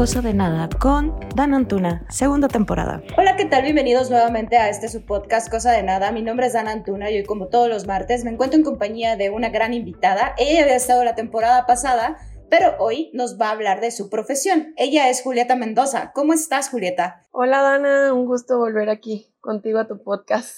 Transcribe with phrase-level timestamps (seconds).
[0.00, 3.02] Cosa de Nada con Dan Antuna, segunda temporada.
[3.18, 3.64] Hola, ¿qué tal?
[3.64, 6.10] Bienvenidos nuevamente a este su podcast Cosa de Nada.
[6.10, 9.16] Mi nombre es Dan Antuna y hoy, como todos los martes, me encuentro en compañía
[9.16, 10.34] de una gran invitada.
[10.38, 12.16] Ella había estado la temporada pasada,
[12.48, 14.72] pero hoy nos va a hablar de su profesión.
[14.78, 16.12] Ella es Julieta Mendoza.
[16.14, 17.26] ¿Cómo estás, Julieta?
[17.30, 18.14] Hola, Dana.
[18.14, 20.56] Un gusto volver aquí contigo a tu podcast.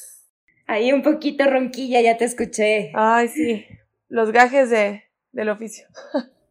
[0.69, 2.93] Ahí un poquito ronquilla, ya te escuché.
[2.95, 3.67] Ay, sí.
[4.07, 5.03] Los gajes de,
[5.33, 5.89] del oficio.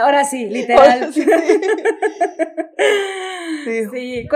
[0.00, 1.12] ahora sí, literal.
[3.64, 3.88] sí.
[3.90, 4.28] sí.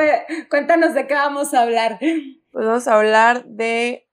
[0.51, 1.98] cuéntanos de qué vamos a hablar.
[1.98, 4.09] Pues vamos a hablar de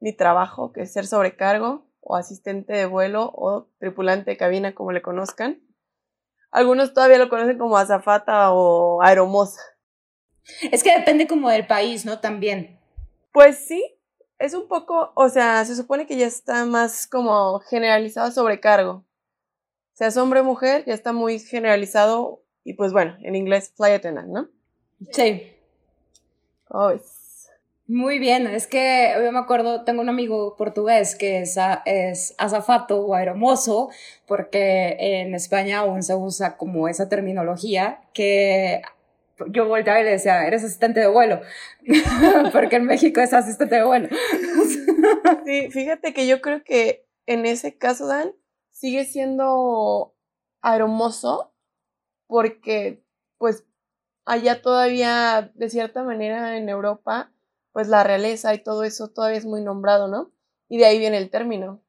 [0.00, 4.92] mi trabajo, que es ser sobrecargo o asistente de vuelo o tripulante de cabina, como
[4.92, 5.62] le conozcan.
[6.50, 9.60] Algunos todavía lo conocen como azafata o aeromoza.
[10.70, 12.20] Es que depende como del país, ¿no?
[12.20, 12.78] También.
[13.32, 13.84] Pues sí,
[14.38, 19.04] es un poco, o sea, se supone que ya está más como generalizado sobrecargo
[19.96, 24.28] seas hombre o mujer, ya está muy generalizado y pues bueno, en inglés fly attendant,
[24.28, 24.48] ¿no?
[25.10, 25.52] Sí.
[26.68, 26.92] Oh,
[27.86, 33.06] Muy bien, es que yo me acuerdo, tengo un amigo portugués que es, es azafato
[33.06, 33.88] o aeromozo,
[34.26, 38.82] porque en España aún se usa como esa terminología que
[39.48, 41.40] yo volteaba y le decía, eres asistente de vuelo,
[42.52, 44.08] porque en México es asistente de vuelo.
[45.46, 48.32] sí, fíjate que yo creo que en ese caso, Dan,
[48.76, 50.14] sigue siendo
[50.60, 51.54] aromoso
[52.26, 53.02] porque
[53.38, 53.64] pues
[54.26, 57.32] allá todavía de cierta manera en Europa
[57.72, 60.30] pues la realeza y todo eso todavía es muy nombrado, ¿no?
[60.68, 61.82] Y de ahí viene el término.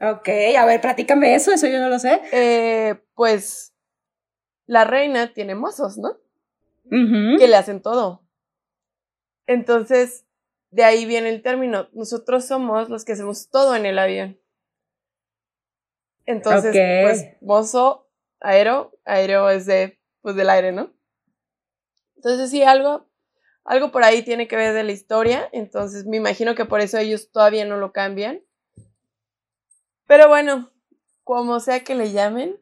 [0.00, 2.20] Ok, a ver, platícame eso, eso yo no lo sé.
[2.32, 3.74] Eh, pues
[4.66, 6.16] la reina tiene mozos, ¿no?
[6.90, 8.22] Que le hacen todo.
[9.46, 10.26] Entonces,
[10.70, 11.88] de ahí viene el término.
[11.92, 14.38] Nosotros somos los que hacemos todo en el avión.
[16.28, 18.06] Entonces, pues, mozo,
[18.40, 20.92] aero, aero es de, pues, del aire, ¿no?
[22.16, 23.08] Entonces, sí, algo,
[23.64, 25.48] algo por ahí tiene que ver de la historia.
[25.52, 28.42] Entonces, me imagino que por eso ellos todavía no lo cambian.
[30.06, 30.70] Pero bueno,
[31.24, 32.60] como sea que le llamen,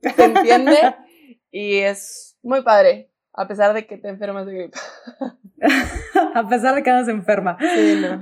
[0.00, 0.94] se entiende
[1.50, 4.78] y es muy padre, a pesar de que te enfermas de gripe.
[6.34, 7.58] a pesar de que se enferma.
[7.58, 8.20] Sí, no.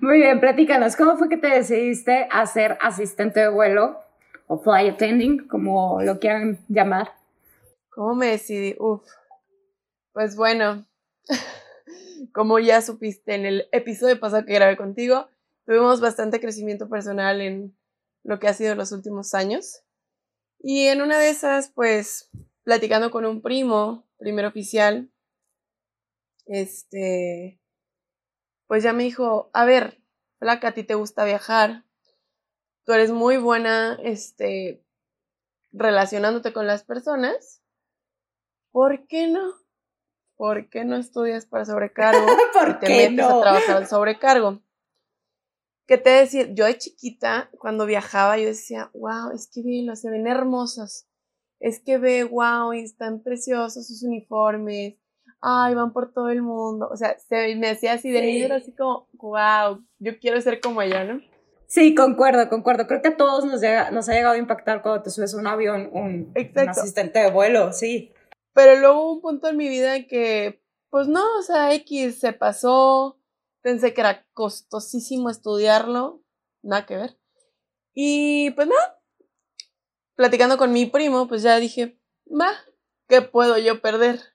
[0.00, 3.98] Muy bien, platícanos, ¿cómo fue que te decidiste a ser asistente de vuelo
[4.46, 7.12] o fly attending, como lo quieran llamar?
[7.90, 8.74] ¿Cómo me decidí?
[8.78, 9.02] Uf,
[10.12, 10.86] pues bueno,
[12.32, 15.28] como ya supiste en el episodio pasado que grabé contigo,
[15.64, 17.76] tuvimos bastante crecimiento personal en
[18.22, 19.82] lo que ha sido los últimos años.
[20.58, 22.30] Y en una de esas, pues,
[22.64, 25.10] platicando con un primo, primer oficial,
[26.46, 27.60] este,
[28.74, 30.02] pues ya me dijo, a ver,
[30.40, 31.84] flaca, a ti te gusta viajar,
[32.82, 34.84] tú eres muy buena, este,
[35.70, 37.62] relacionándote con las personas,
[38.72, 39.54] ¿por qué no?
[40.34, 44.60] ¿Por qué no estudias para sobrecargo ¿Por y te metes a trabajar al sobrecargo?
[45.86, 46.52] ¿Qué te decía?
[46.52, 51.06] Yo de chiquita, cuando viajaba, yo decía, wow, es que bien, se ven hermosos.
[51.60, 54.96] Es que ve, wow, y están preciosos sus uniformes
[55.44, 56.88] ay, van por todo el mundo.
[56.90, 58.42] O sea, se me hacía así de sí.
[58.44, 61.20] así como, wow, yo quiero ser como ella, ¿no?
[61.66, 62.86] Sí, concuerdo, concuerdo.
[62.86, 63.60] Creo que a todos nos,
[63.92, 67.30] nos ha llegado a impactar cuando te subes a un avión, un, un, asistente de
[67.30, 68.12] vuelo, sí.
[68.54, 72.20] Pero luego hubo un punto en mi vida en que, pues no, o sea, X
[72.20, 73.20] se pasó,
[73.60, 76.22] pensé que era costosísimo estudiarlo,
[76.62, 77.18] nada que ver.
[77.92, 78.74] Y pues no,
[80.14, 82.52] platicando con mi primo, pues ya dije, va,
[83.08, 84.33] ¿qué puedo yo perder?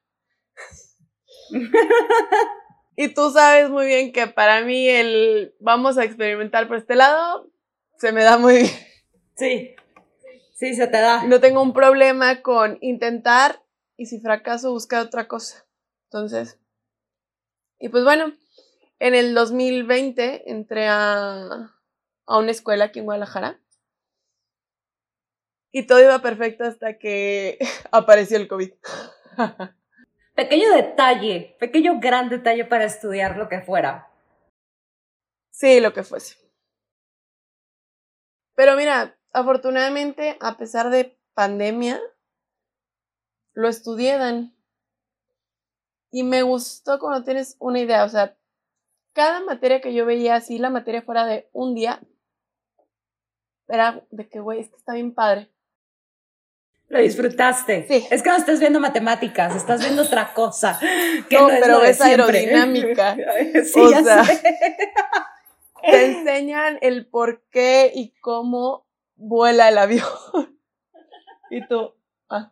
[2.96, 7.50] y tú sabes muy bien que para mí el vamos a experimentar por este lado
[7.98, 8.70] se me da muy bien.
[9.36, 9.76] Sí,
[10.54, 11.24] sí, se te da.
[11.26, 13.62] No tengo un problema con intentar
[13.98, 15.66] y si fracaso buscar otra cosa.
[16.06, 16.58] Entonces,
[17.80, 18.34] y pues bueno,
[19.00, 21.74] en el 2020 entré a,
[22.26, 23.60] a una escuela aquí en Guadalajara.
[25.72, 27.60] Y todo iba perfecto hasta que
[27.92, 28.72] apareció el COVID.
[30.40, 34.10] pequeño detalle, pequeño gran detalle para estudiar lo que fuera.
[35.52, 36.38] Sí, lo que fuese.
[38.56, 42.00] Pero mira, afortunadamente, a pesar de pandemia,
[43.54, 44.56] lo estudié, Dan.
[46.10, 48.38] Y me gustó cuando tienes una idea, o sea,
[49.12, 52.00] cada materia que yo veía, así la materia fuera de un día,
[53.68, 55.52] era de que, güey, es que está bien padre.
[56.90, 57.86] Lo disfrutaste.
[57.88, 58.08] Sí.
[58.10, 60.80] Es que no estás viendo matemáticas, estás viendo otra cosa.
[61.30, 63.16] Que no, pero es aerodinámica.
[63.64, 64.24] sí, o sea,
[65.84, 70.04] te enseñan el por qué y cómo vuela el avión.
[71.52, 71.94] y tú,
[72.28, 72.52] ah.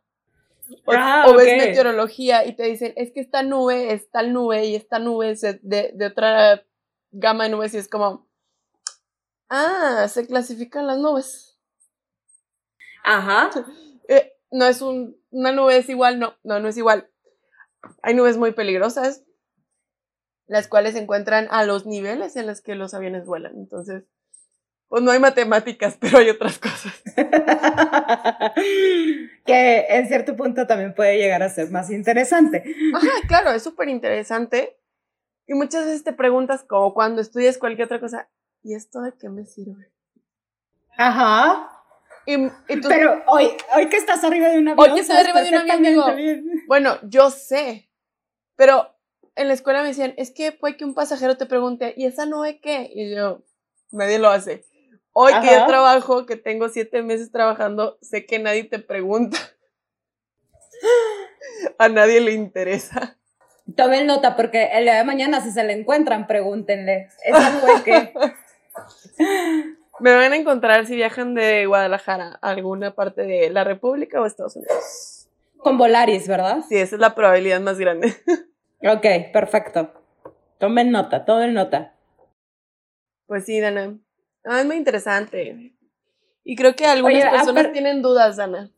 [0.86, 4.66] O, Ah, o ves meteorología y te dicen, es que esta nube es tal nube
[4.66, 6.64] y esta nube es de otra
[7.12, 8.28] gama de nubes y es como,
[9.50, 11.58] ah, se clasifican las nubes.
[13.04, 13.50] Ajá.
[14.08, 17.10] Eh, no es un, una nube es igual, no, no, no es igual.
[18.02, 19.24] Hay nubes muy peligrosas,
[20.48, 23.56] las cuales se encuentran a los niveles en los que los aviones vuelan.
[23.56, 24.06] Entonces,
[24.88, 26.94] pues no hay matemáticas, pero hay otras cosas.
[29.46, 32.64] que en cierto punto también puede llegar a ser más interesante.
[32.96, 34.80] Ajá, claro, es súper interesante.
[35.46, 38.30] Y muchas veces te preguntas, como cuando estudias cualquier otra cosa,
[38.64, 39.92] ¿y esto de qué me sirve?
[40.98, 41.77] Ajá.
[42.30, 42.38] Y,
[42.90, 44.90] Pero hoy, hoy que estás arriba de un avión.
[44.90, 46.64] Hoy que estoy arriba de un avión, digo, bien.
[46.68, 47.90] bueno, yo sé,
[48.58, 48.94] pero
[49.36, 52.26] en la escuela me decían, es que puede que un pasajero te pregunte, ¿y esa
[52.26, 52.92] no es qué?
[52.94, 53.44] Y yo,
[53.92, 54.66] nadie lo hace.
[55.14, 55.62] Hoy que Ajá.
[55.62, 59.38] yo trabajo, que tengo siete meses trabajando, sé que nadie te pregunta.
[61.80, 63.18] A nadie le interesa.
[63.78, 67.08] Tomen nota porque el día de mañana si se le encuentran, pregúntenle.
[67.24, 68.14] ¿Esa nube qué?
[70.00, 74.26] Me van a encontrar si viajan de Guadalajara a alguna parte de la República o
[74.26, 75.28] Estados Unidos.
[75.58, 76.64] Con Volaris, ¿verdad?
[76.68, 78.16] Sí, esa es la probabilidad más grande.
[78.80, 79.92] Ok, perfecto.
[80.60, 81.96] Tomen nota, tomen nota.
[83.26, 83.98] Pues sí, Dana.
[84.46, 85.74] Ah, es muy interesante.
[86.44, 88.70] Y creo que algunas Oye, personas tienen dudas, Dana.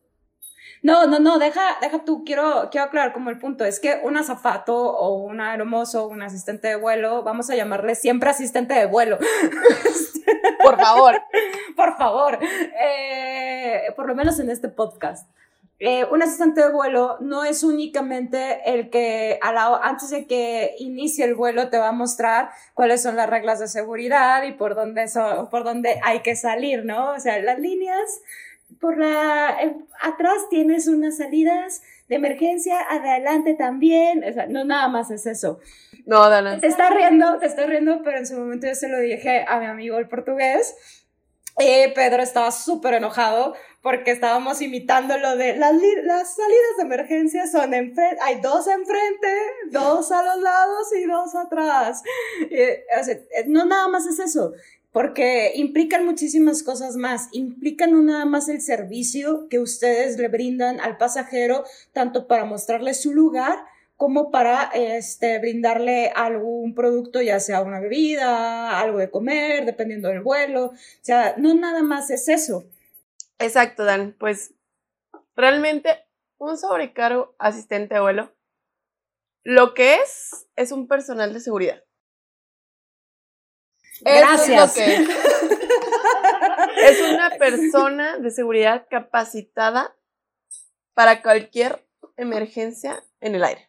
[0.81, 4.15] No, no, no, deja, deja tú, quiero, quiero aclarar como el punto, es que un
[4.15, 9.19] azafato o un aeromozo, un asistente de vuelo, vamos a llamarle siempre asistente de vuelo,
[10.63, 11.15] Por favor.
[11.75, 15.27] por favor, Eh, por lo menos en este podcast.
[15.81, 20.75] Eh, un asistente de vuelo no es únicamente el que a la- antes de que
[20.79, 24.75] inicie el vuelo te va a mostrar cuáles son las reglas de seguridad y por
[24.75, 25.05] dónde,
[25.49, 27.11] por dónde hay que salir, ¿no?
[27.13, 28.21] O sea, las líneas
[28.81, 35.25] por la eh, atrás tienes unas salidas de emergencia, adelante también, no nada más es
[35.27, 35.59] eso.
[36.05, 36.59] No, Dana.
[36.59, 39.59] Te estás riendo, te estás riendo, pero en su momento yo se lo dije a
[39.59, 40.75] mi amigo el portugués.
[41.57, 46.83] Eh, Pedro estaba súper enojado porque estábamos imitando lo de las, li- las salidas de
[46.83, 49.27] emergencia son enfrente, hay dos enfrente,
[49.69, 52.01] dos a los lados y dos atrás.
[52.49, 52.85] Eh,
[53.47, 54.53] no nada más es eso,
[54.93, 57.27] porque implican muchísimas cosas más.
[57.33, 62.93] Implican no nada más el servicio que ustedes le brindan al pasajero, tanto para mostrarle
[62.93, 63.57] su lugar,
[63.99, 70.21] como para este, brindarle algún producto, ya sea una bebida, algo de comer, dependiendo del
[70.21, 70.67] vuelo.
[70.67, 72.63] O sea, no nada más es eso.
[73.39, 74.15] Exacto, Dan.
[74.17, 74.53] Pues
[75.35, 75.99] realmente
[76.37, 78.33] un sobrecargo asistente de vuelo
[79.43, 81.83] lo que es es un personal de seguridad.
[83.99, 84.77] Gracias.
[84.77, 85.19] Es, lo que es.
[86.83, 89.93] Es una persona de seguridad capacitada
[90.93, 91.85] para cualquier
[92.15, 93.68] emergencia en el aire.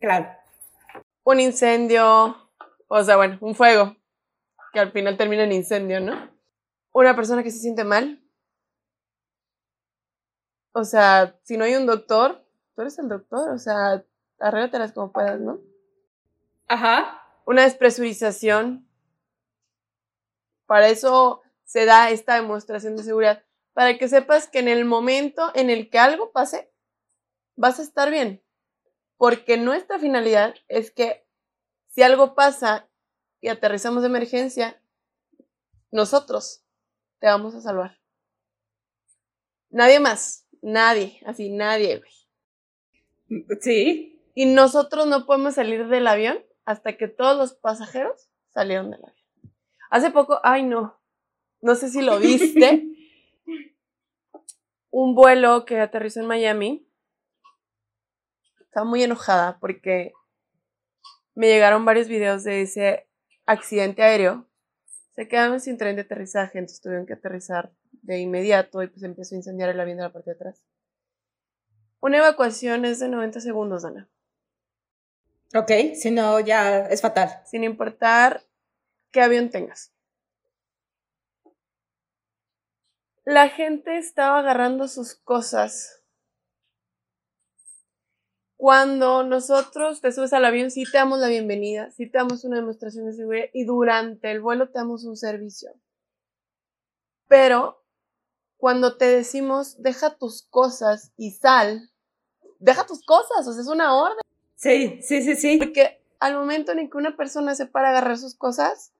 [0.00, 0.28] Claro.
[1.24, 2.36] Un incendio,
[2.86, 3.96] o sea, bueno, un fuego,
[4.72, 6.30] que al final termina en incendio, ¿no?
[6.92, 8.22] Una persona que se siente mal.
[10.72, 14.04] O sea, si no hay un doctor, tú eres el doctor, o sea,
[14.38, 15.60] arréglatelas como puedas, ¿no?
[16.68, 17.22] Ajá.
[17.44, 18.88] Una despresurización.
[20.66, 23.42] Para eso se da esta demostración de seguridad.
[23.72, 26.70] Para que sepas que en el momento en el que algo pase,
[27.56, 28.42] vas a estar bien.
[29.18, 31.26] Porque nuestra finalidad es que
[31.88, 32.88] si algo pasa
[33.40, 34.82] y aterrizamos de emergencia,
[35.90, 36.64] nosotros
[37.18, 37.98] te vamos a salvar.
[39.70, 40.46] Nadie más.
[40.62, 41.20] Nadie.
[41.26, 43.58] Así, nadie, güey.
[43.60, 44.22] Sí.
[44.34, 49.18] Y nosotros no podemos salir del avión hasta que todos los pasajeros salieron del avión.
[49.90, 51.00] Hace poco, ay no,
[51.60, 52.84] no sé si lo viste,
[54.90, 56.87] un vuelo que aterrizó en Miami.
[58.68, 60.12] Estaba muy enojada porque
[61.34, 63.08] me llegaron varios videos de ese
[63.46, 64.46] accidente aéreo.
[65.14, 67.72] Se quedaron sin tren de aterrizaje, entonces tuvieron que aterrizar
[68.02, 70.64] de inmediato y pues empezó a incendiar el avión de la parte de atrás.
[72.00, 74.08] Una evacuación es de 90 segundos, Ana.
[75.54, 77.42] Ok, si no, ya es fatal.
[77.46, 78.44] sin importar
[79.10, 79.92] qué avión tengas.
[83.24, 85.97] La gente estaba agarrando sus cosas.
[88.58, 92.56] Cuando nosotros te subes al avión, sí te damos la bienvenida, sí te damos una
[92.56, 95.70] demostración de seguridad y durante el vuelo te damos un servicio.
[97.28, 97.84] Pero
[98.56, 101.92] cuando te decimos, deja tus cosas y sal,
[102.58, 104.24] deja tus cosas, o sea, es una orden.
[104.56, 105.58] Sí, sí, sí, sí.
[105.58, 108.92] Porque al momento en el que una persona se para a agarrar sus cosas,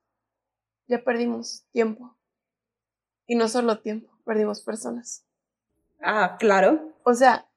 [0.86, 2.16] ya perdimos tiempo.
[3.26, 5.24] Y no solo tiempo, perdimos personas.
[6.00, 6.94] Ah, claro.
[7.02, 7.48] O sea,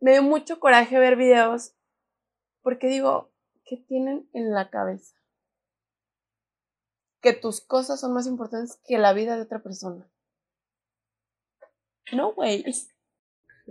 [0.00, 1.74] me dio mucho coraje ver videos
[2.62, 3.32] porque digo,
[3.64, 5.14] ¿qué tienen en la cabeza?
[7.20, 10.08] Que tus cosas son más importantes que la vida de otra persona.
[12.12, 12.64] No, güey.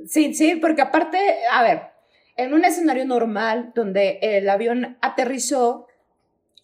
[0.08, 1.91] Sí, sí, porque aparte, a ver,
[2.36, 5.88] en un escenario normal donde el avión aterrizó,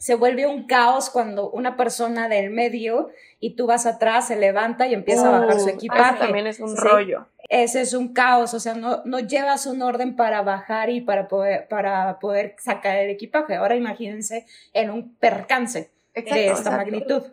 [0.02, 4.88] se vuelve un caos cuando una persona del medio y tú vas atrás, se levanta
[4.88, 6.16] y empieza a bajar su equipaje.
[6.16, 6.82] eso también es un Sí.
[6.82, 7.28] rollo.
[7.50, 11.28] Ese es un caos, o sea, no, no llevas un orden para bajar y para
[11.28, 13.54] poder, para poder sacar el equipaje.
[13.54, 16.78] Ahora imagínense en un percance de Exacto, esta exacto.
[16.78, 17.24] magnitud.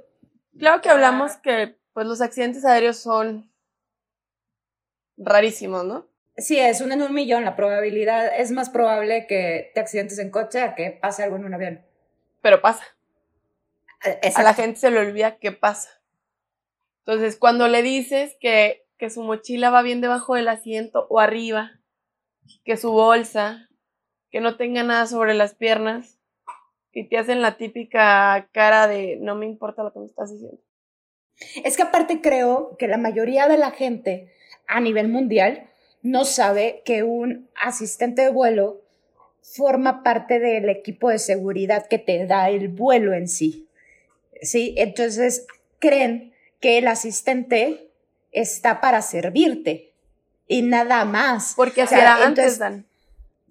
[0.58, 3.50] Claro que hablamos que pues los accidentes aéreos son
[5.16, 6.06] rarísimos, ¿no?
[6.37, 7.46] Sí, es uno en un millón.
[7.46, 11.46] La probabilidad es más probable que te accidentes en coche a que pase algo en
[11.46, 11.88] un avión.
[12.40, 12.85] Pero pasa.
[14.04, 15.90] Eh, A la gente se le olvida qué pasa.
[17.04, 21.73] Entonces, cuando le dices que, que su mochila va bien debajo del asiento o arriba,
[22.64, 23.68] que su bolsa,
[24.30, 26.18] que no tenga nada sobre las piernas,
[26.92, 30.61] y te hacen la típica cara de no me importa lo que me estás diciendo.
[31.62, 34.33] Es que aparte creo que la mayoría de la gente
[34.66, 35.71] a nivel mundial
[36.02, 38.83] no sabe que un asistente de vuelo
[39.56, 43.68] forma parte del equipo de seguridad que te da el vuelo en sí.
[44.42, 44.74] ¿Sí?
[44.78, 45.46] Entonces
[45.78, 47.90] creen que el asistente
[48.32, 49.92] está para servirte
[50.46, 51.54] y nada más.
[51.56, 52.84] Porque O así sea, era entonces- antes,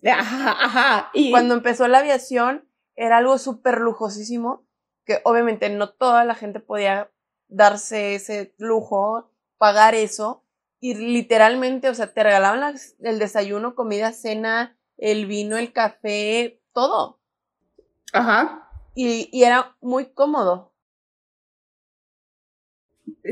[0.03, 0.13] Dan.
[0.19, 1.09] Ajá, ajá.
[1.13, 4.63] Y, Cuando empezó la aviación, era algo súper lujosísimo,
[5.05, 7.09] que obviamente no toda la gente podía
[7.47, 10.43] darse ese lujo, pagar eso,
[10.79, 16.59] y literalmente, o sea, te regalaban las- el desayuno, comida, cena, el vino, el café,
[16.73, 17.19] todo.
[18.13, 18.69] Ajá.
[18.95, 20.73] Y, y era muy cómodo.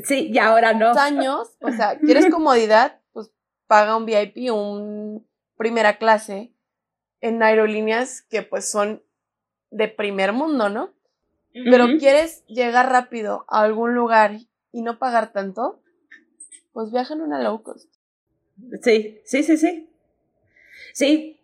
[0.04, 0.92] Sí, y ahora no.
[0.92, 3.00] Años, o sea, ¿quieres comodidad?
[3.14, 3.32] Pues
[3.68, 6.54] paga un VIP, un primera clase,
[7.22, 9.04] en aerolíneas que pues son
[9.72, 10.94] de primer mundo, ¿no?
[11.54, 14.40] Pero quieres llegar rápido a algún lugar
[14.74, 15.82] y no pagar tanto,
[16.74, 17.90] pues viaja en una low cost.
[18.82, 19.90] Sí, sí, sí, sí.
[20.94, 21.35] Sí.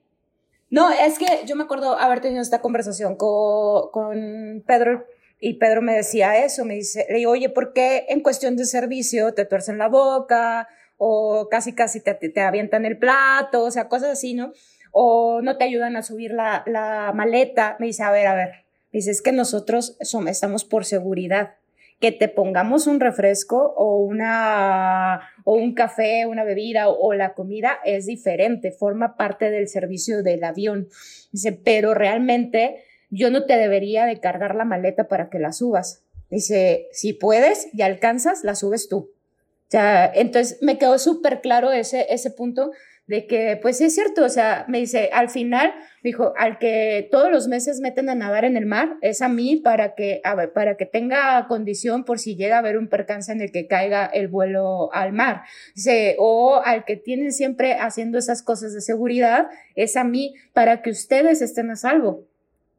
[0.71, 5.05] No, es que yo me acuerdo haber tenido esta conversación con, con Pedro
[5.37, 8.65] y Pedro me decía eso, me dice, le digo, oye, ¿por qué en cuestión de
[8.65, 13.71] servicio te tuercen la boca o casi casi te, te, te avientan el plato, o
[13.71, 14.53] sea, cosas así, ¿no?
[14.93, 17.75] O no te ayudan a subir la, la maleta.
[17.79, 18.49] Me dice, a ver, a ver,
[18.93, 21.55] me dice, es que nosotros somos, estamos por seguridad.
[22.01, 27.77] Que te pongamos un refresco o una o un café, una bebida o, la comida
[27.85, 30.89] es diferente, forma parte del servicio del avión.
[31.31, 36.03] Dice, pero realmente yo no te debería de cargar la maleta para que la subas.
[36.29, 38.97] Dice, si puedes y alcanzas, la subes tú.
[38.97, 42.71] O sea, entonces me quedó súper claro ese, ese punto
[43.07, 47.29] de que, pues es cierto, o sea, me dice, al final, dijo, al que todos
[47.29, 50.53] los meses meten a nadar en el mar, es a mí para que, a ver,
[50.53, 54.05] para que tenga condición por si llega a haber un percance en el que caiga
[54.05, 55.41] el vuelo al mar.
[55.75, 60.81] Dice, o al que tienen siempre haciendo esas cosas de seguridad, es a mí para
[60.81, 62.25] que ustedes estén a salvo.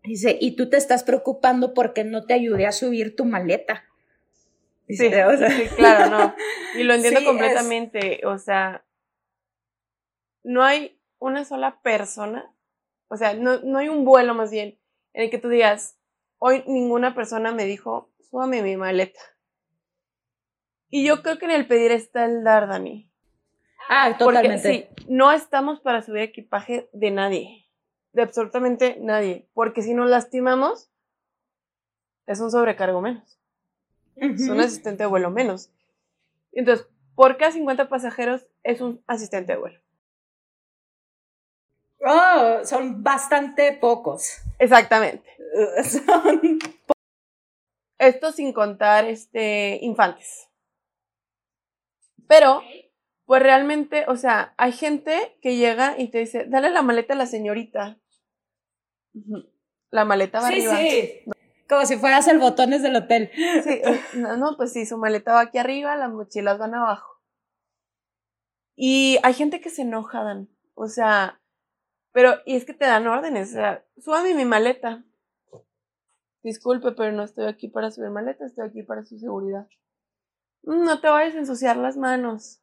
[0.05, 3.85] Dice, y tú te estás preocupando porque no te ayudé a subir tu maleta.
[4.89, 6.35] Sí, o sea, sí, claro, no.
[6.79, 8.21] Y lo entiendo Sí, completamente.
[8.25, 8.83] O sea,
[10.43, 12.53] no hay una sola persona,
[13.09, 14.79] o sea, no, no hay un vuelo más bien
[15.13, 15.99] en el que tú digas,
[16.39, 19.21] hoy ninguna persona me dijo, súbame mi maleta.
[20.89, 23.11] Y yo creo que en el pedir está el dar, Dani.
[23.89, 24.91] Ah, Porque totalmente.
[24.97, 27.67] sí, no estamos para subir equipaje de nadie,
[28.13, 30.91] de absolutamente nadie, porque si nos lastimamos,
[32.27, 33.39] es un sobrecargo menos,
[34.17, 35.73] es un asistente de vuelo menos.
[36.53, 39.81] Entonces, por cada 50 pasajeros es un asistente de vuelo.
[42.05, 44.39] Oh, son bastante pocos.
[44.59, 45.29] Exactamente.
[45.85, 46.59] Son-
[47.99, 50.49] Esto sin contar este, infantes.
[52.27, 52.63] Pero,
[53.27, 57.17] pues realmente, o sea, hay gente que llega y te dice, dale la maleta a
[57.17, 57.99] la señorita.
[59.91, 60.77] La maleta va Sí, arriba.
[60.77, 61.21] sí.
[61.69, 63.31] Como si fueras el botones del hotel.
[63.63, 63.81] Sí,
[64.19, 67.21] no, no, pues sí, su maleta va aquí arriba, las mochilas van abajo.
[68.75, 70.49] Y hay gente que se enoja, Dan.
[70.75, 71.41] O sea,
[72.13, 75.03] pero, y es que te dan órdenes, o sea, súbame mi maleta.
[76.43, 79.67] Disculpe, pero no estoy aquí para subir maleta, estoy aquí para su seguridad.
[80.65, 82.61] "Mm, No te vayas a ensuciar las manos.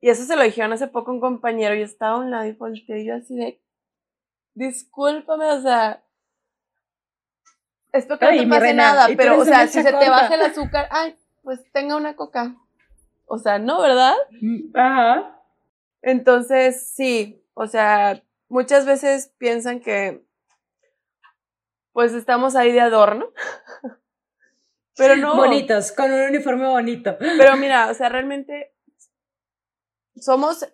[0.00, 2.52] Y eso se lo dijeron hace poco un compañero y estaba a un lado y
[2.52, 3.60] volteé yo así de,
[4.54, 6.02] discúlpame, o sea,
[7.92, 10.34] espero que Ay, no te pase reina, nada, pero, o sea, si se te baja
[10.34, 12.54] el azúcar, ay, pues tenga una coca.
[13.26, 14.14] O sea, no, ¿verdad?
[14.74, 15.40] Ajá.
[16.02, 20.24] Entonces, sí, o sea, muchas veces piensan que
[21.92, 23.32] pues estamos ahí de adorno.
[24.96, 25.36] Pero no.
[25.36, 27.16] Bonitos, con un uniforme bonito.
[27.18, 28.74] Pero mira, o sea, realmente
[30.14, 30.66] somos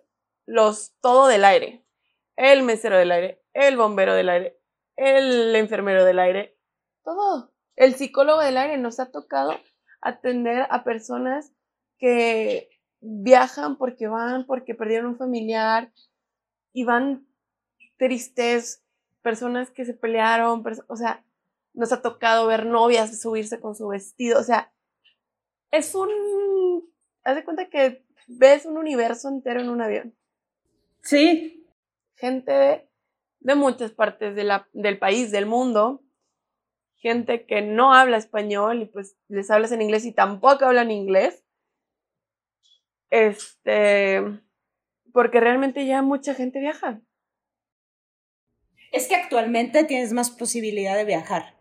[0.45, 1.85] los todo del aire.
[2.35, 4.59] El mesero del aire, el bombero del aire,
[4.95, 6.57] el enfermero del aire,
[7.03, 7.53] todo.
[7.75, 9.59] El psicólogo del aire nos ha tocado
[10.01, 11.53] atender a personas
[11.97, 12.69] que
[13.01, 15.91] viajan porque van, porque perdieron un familiar
[16.71, 17.27] y van
[17.97, 18.83] tristes,
[19.21, 21.25] personas que se pelearon, o sea,
[21.73, 24.73] nos ha tocado ver novias subirse con su vestido, o sea,
[25.71, 26.09] es un,
[27.23, 30.15] haz de cuenta que ves un universo entero en un avión.
[31.01, 31.67] Sí.
[32.15, 32.87] Gente
[33.39, 36.03] de, muchas partes de la, del país, del mundo,
[36.95, 41.43] gente que no habla español y pues les hablas en inglés y tampoco hablan inglés.
[43.09, 44.21] Este,
[45.11, 47.01] porque realmente ya mucha gente viaja.
[48.93, 51.55] Es que actualmente tienes más posibilidad de viajar.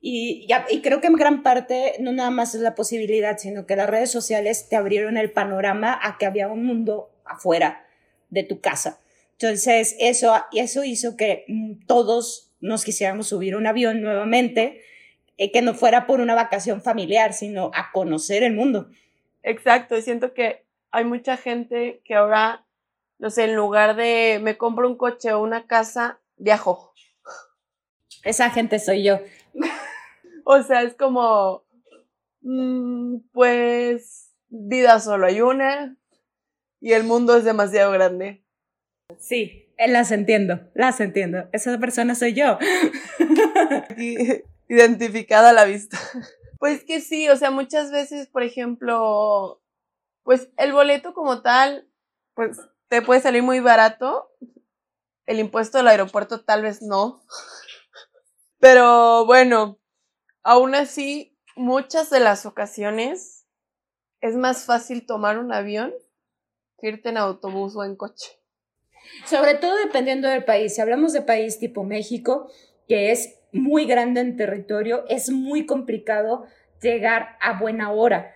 [0.00, 3.76] Y, y creo que en gran parte no nada más es la posibilidad, sino que
[3.76, 7.86] las redes sociales te abrieron el panorama a que había un mundo afuera
[8.30, 9.00] de tu casa.
[9.32, 14.80] Entonces, eso, eso hizo que mm, todos nos quisiéramos subir un avión nuevamente,
[15.36, 18.90] eh, que no fuera por una vacación familiar, sino a conocer el mundo.
[19.42, 22.64] Exacto, y siento que hay mucha gente que ahora,
[23.22, 26.92] no sé, en lugar de me compro un coche o una casa, viajo.
[28.24, 29.20] Esa gente soy yo.
[30.44, 31.64] O sea, es como,
[32.40, 35.96] mm, pues, vida solo hay una
[36.80, 38.44] y el mundo es demasiado grande.
[39.20, 41.48] Sí, eh, las entiendo, las entiendo.
[41.52, 42.58] Esa persona soy yo.
[44.68, 45.96] Identificada a la vista.
[46.58, 49.60] Pues que sí, o sea, muchas veces, por ejemplo,
[50.22, 51.88] pues el boleto como tal,
[52.34, 52.56] pues
[52.92, 54.30] te puede salir muy barato.
[55.24, 57.24] El impuesto del aeropuerto tal vez no.
[58.58, 59.78] Pero bueno,
[60.44, 63.46] Aún así, muchas de las ocasiones
[64.20, 65.92] es más fácil tomar un avión
[66.78, 68.40] que irte en autobús o en coche.
[69.24, 70.74] Sobre todo dependiendo del país.
[70.74, 72.50] Si hablamos de país tipo México,
[72.88, 76.44] que es muy grande en territorio, es muy complicado
[76.80, 78.34] llegar a buena hora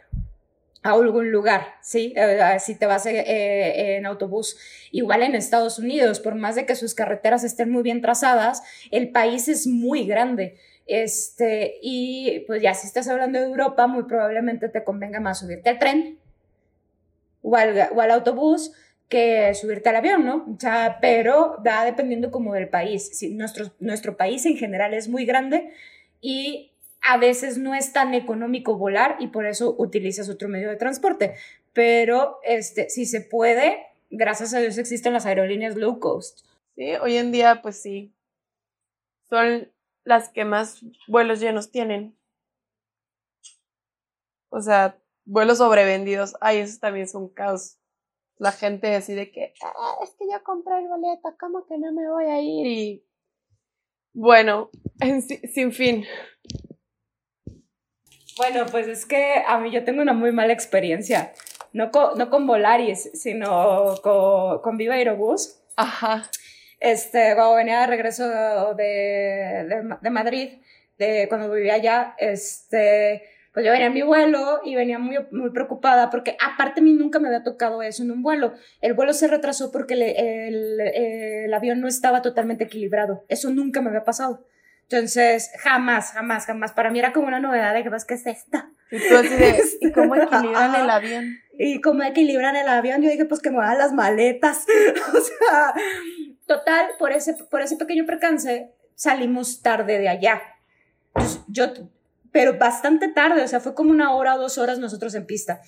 [0.86, 2.12] a algún lugar, ¿sí?
[2.16, 4.58] Eh, si te vas eh, en autobús.
[4.90, 9.10] Igual en Estados Unidos, por más de que sus carreteras estén muy bien trazadas, el
[9.10, 10.56] país es muy grande.
[10.86, 15.68] Este, y pues ya si estás hablando de Europa, muy probablemente te convenga más subirte
[15.68, 16.18] al tren
[17.42, 18.72] o al, autobús
[19.08, 20.46] que subirte al avión, ¿no?
[20.54, 23.08] O sea, pero va dependiendo como del país.
[23.16, 25.70] Si nuestro, nuestro país en general es muy grande
[26.20, 26.72] y
[27.06, 31.36] a veces no es tan económico volar y por eso utilizas otro medio de transporte.
[31.72, 36.46] Pero este, si se puede, gracias a Dios existen las aerolíneas low cost.
[36.74, 38.12] Sí, hoy en día pues sí.
[39.30, 39.70] Son
[40.04, 42.16] las que más vuelos llenos tienen.
[44.48, 46.36] O sea, vuelos sobrevendidos.
[46.40, 47.78] Ay, eso también es un caos.
[48.38, 51.92] La gente así de que, ah, es que ya compré el boleto, ¿cómo que no
[51.92, 52.66] me voy a ir?
[52.66, 53.04] Y
[54.12, 54.70] bueno,
[55.54, 56.04] sin fin.
[58.36, 61.32] Bueno, pues es que a mí yo tengo una muy mala experiencia.
[61.72, 65.58] No con, no con Volaris, sino con, con Viva Aerobús.
[65.76, 66.30] Ajá
[66.80, 68.28] este, cuando venía de regreso
[68.74, 70.58] de, de, Madrid,
[70.98, 73.22] de cuando vivía allá, este,
[73.52, 76.92] pues yo venía en mi vuelo y venía muy, muy preocupada porque aparte a mí
[76.92, 78.52] nunca me había tocado eso en un vuelo.
[78.80, 83.24] El vuelo se retrasó porque el, el, avión no estaba totalmente equilibrado.
[83.28, 84.44] Eso nunca me había pasado.
[84.88, 86.72] Entonces, jamás, jamás, jamás.
[86.72, 88.70] Para mí era como una novedad de que, ¿qué es esta?
[88.90, 91.38] Y tú así de, ¿y cómo equilibran el avión?
[91.58, 94.64] Y cómo equilibran el avión, yo dije, pues que me dan las maletas.
[95.14, 95.74] o sea,
[96.46, 100.40] Total, por ese, por ese pequeño percance salimos tarde de allá.
[101.48, 101.72] yo,
[102.30, 105.60] pero bastante tarde, o sea, fue como una hora o dos horas nosotros en pista.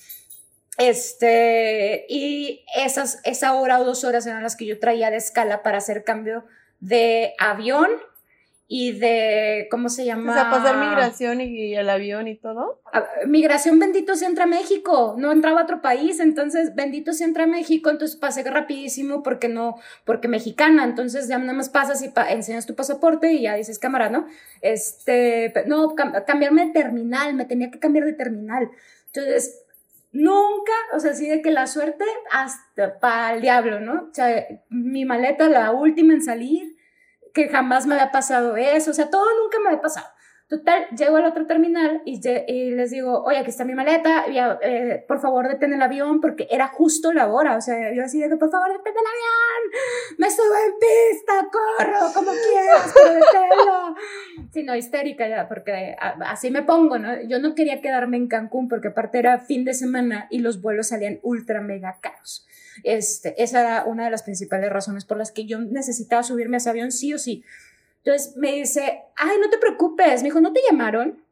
[0.76, 5.64] Este, y esas, esa hora o dos horas eran las que yo traía de escala
[5.64, 6.44] para hacer cambio
[6.78, 7.90] de avión
[8.70, 10.30] y de, ¿cómo se llama?
[10.30, 12.82] O sea, pasar migración y, el avión y todo.
[13.26, 17.44] Migración, bendito sea entra a México, no entraba a otro país, entonces bendito sea entra
[17.44, 22.12] a México, entonces pasé rapidísimo porque no, porque mexicana, entonces ya nada más pasas y
[22.28, 24.26] enseñas tu pasaporte y ya dices cámara, ¿no?
[24.60, 25.94] Este, no,
[26.26, 28.68] cambiarme de terminal, me tenía que cambiar de terminal.
[29.06, 29.64] Entonces,
[30.12, 34.08] nunca, o sea, así de que la suerte hasta para el diablo, ¿no?
[34.10, 36.76] O sea, mi maleta, la última en salir,
[37.38, 40.08] que jamás me había pasado eso, o sea, todo nunca me había pasado.
[40.48, 44.24] Total, llego al otro terminal y, y, les digo, oye, aquí está mi maleta,
[44.62, 48.18] eh, por favor detén el avión, porque era justo la hora, o sea, yo así
[48.18, 53.12] de que, por favor detén el avión, me subo en pista, corro, como quieras, pero
[53.12, 53.94] deténlo.
[54.50, 57.20] Sí, no, histérica ya, porque así me pongo, ¿no?
[57.24, 60.88] Yo no quería quedarme en Cancún, porque aparte era fin de semana y los vuelos
[60.88, 62.46] salían ultra mega caros.
[62.84, 66.58] Este, esa era una de las principales razones por las que yo necesitaba subirme a
[66.58, 67.44] ese avión sí o sí.
[68.04, 70.22] Entonces me dice, ay, no te preocupes.
[70.22, 71.24] Me dijo, ¿no te llamaron?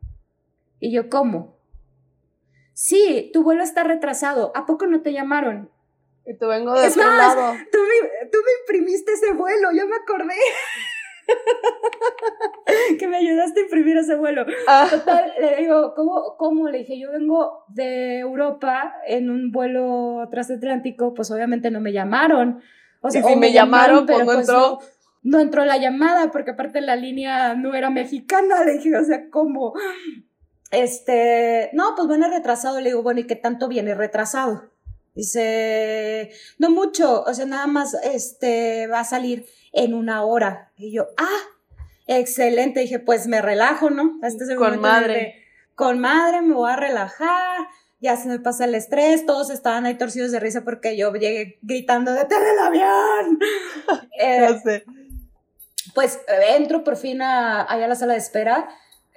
[0.81, 1.57] Y yo, ¿cómo?
[2.73, 4.53] Sí, tu vuelo está retrasado.
[4.55, 5.71] ¿A poco no te llamaron?
[6.27, 7.55] Y tú vengo de otro lado.
[7.73, 10.35] Tú me, tú me imprimiste ese vuelo, yo me acordé.
[12.99, 14.45] que me ayudaste a imprimir ese vuelo.
[14.67, 14.89] Ah.
[14.91, 16.69] Total, le digo, ¿cómo, ¿cómo?
[16.69, 22.61] Le dije, yo vengo de Europa en un vuelo transatlántico, pues obviamente no me llamaron.
[23.01, 24.79] O sea, si me, llamaron, pero pues entró no
[25.41, 29.75] entró la llamada porque aparte la línea no era mexicana, le dije, o sea, ¿cómo?
[30.71, 34.71] Este, no, pues viene retrasado, le digo, bueno, ¿y qué tanto viene retrasado?
[35.15, 40.71] Dice, no mucho, o sea, nada más, este, va a salir en una hora.
[40.77, 41.43] Y yo, ah,
[42.07, 44.21] excelente, dije, pues me relajo, ¿no?
[44.23, 45.43] Este con madre.
[45.75, 47.67] con madre, me voy a relajar,
[47.99, 51.59] ya se me pasa el estrés, todos estaban ahí torcidos de risa porque yo llegué
[51.63, 53.39] gritando, ¡detén el avión!
[54.21, 54.85] eh, sé
[55.97, 56.21] pues
[56.59, 58.69] entro por fin allá a la sala de espera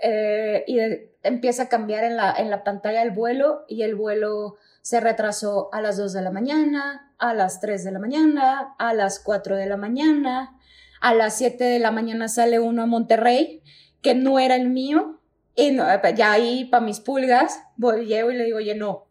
[0.02, 0.80] eh, y
[1.24, 5.68] empieza a cambiar en la, en la pantalla el vuelo y el vuelo se retrasó
[5.74, 9.58] a las 2 de la mañana, a las 3 de la mañana, a las 4
[9.58, 10.58] de la mañana,
[11.02, 13.62] a las 7 de la mañana sale uno a Monterrey,
[14.02, 15.20] que no era el mío,
[15.58, 19.06] y ya ahí para mis pulgas, voy, llego y le digo, oye, no.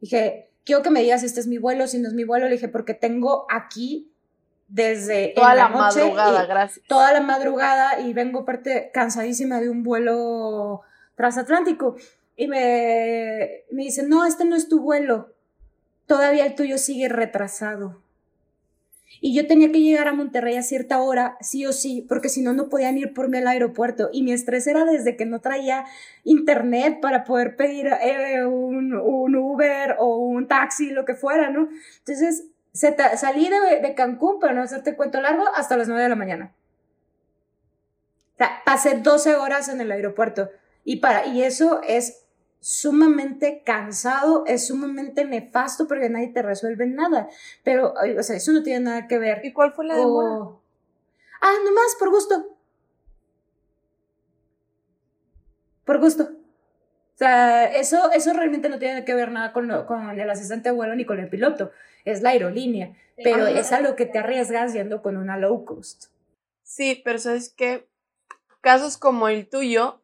[0.00, 2.52] Dije, quiero que me digas, este es mi vuelo, si no es mi vuelo, le
[2.52, 4.07] dije, porque tengo aquí
[4.68, 6.86] desde toda la, madrugada, gracias.
[6.86, 10.82] Toda la madrugada y vengo parte cansadísima de un vuelo
[11.16, 11.96] transatlántico.
[12.36, 15.32] Y me, me dice, no, este no es tu vuelo.
[16.06, 18.00] Todavía el tuyo sigue retrasado.
[19.20, 22.42] Y yo tenía que llegar a Monterrey a cierta hora, sí o sí, porque si
[22.42, 24.10] no, no podían ir por mí al aeropuerto.
[24.12, 25.86] Y mi estrés era desde que no traía
[26.24, 31.68] internet para poder pedir eh, un, un Uber o un taxi, lo que fuera, ¿no?
[32.00, 32.44] Entonces,
[32.78, 36.54] salí de, Cancún, para no hacerte cuento largo, hasta las 9 de la mañana.
[38.34, 40.50] O sea, pasé 12 horas en el aeropuerto.
[40.84, 42.24] Y, para, y eso es
[42.60, 47.28] sumamente cansado, es sumamente nefasto porque nadie te resuelve nada.
[47.64, 49.44] Pero, o sea, eso no tiene nada que ver.
[49.44, 50.56] ¿Y cuál fue la demora?
[51.40, 52.56] Ah, nomás, por gusto.
[55.84, 56.24] Por gusto.
[56.24, 60.74] O sea, eso, eso realmente no tiene que ver nada con, con el asistente de
[60.76, 61.72] vuelo ni con el piloto
[62.04, 66.06] es la aerolínea, pero es a lo que te arriesgas yendo con una low cost.
[66.62, 67.88] Sí, pero sabes que
[68.60, 70.02] casos como el tuyo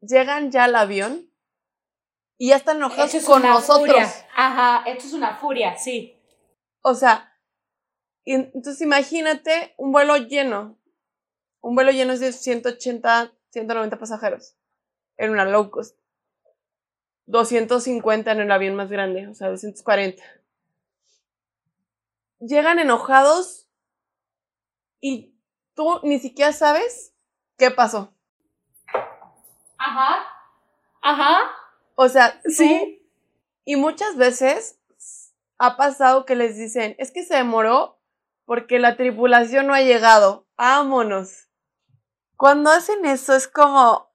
[0.00, 1.30] llegan ya al avión
[2.36, 3.98] y ya están enojados con nosotros.
[4.36, 6.16] Ajá, esto es una furia, sí.
[6.82, 7.36] O sea,
[8.24, 10.78] entonces imagínate un vuelo lleno.
[11.60, 14.56] Un vuelo lleno es de 180, 190 pasajeros
[15.16, 15.98] en una low cost.
[17.26, 20.22] 250 en el avión más grande, o sea, 240
[22.40, 23.68] llegan enojados
[25.00, 25.34] y
[25.74, 27.14] tú ni siquiera sabes
[27.56, 28.12] qué pasó.
[29.78, 30.26] Ajá.
[31.02, 31.38] Ajá.
[31.94, 33.04] O sea, sí.
[33.64, 34.80] Y muchas veces
[35.58, 37.98] ha pasado que les dicen, es que se demoró
[38.44, 40.46] porque la tripulación no ha llegado.
[40.56, 41.48] Vámonos.
[42.36, 44.12] Cuando hacen eso es como,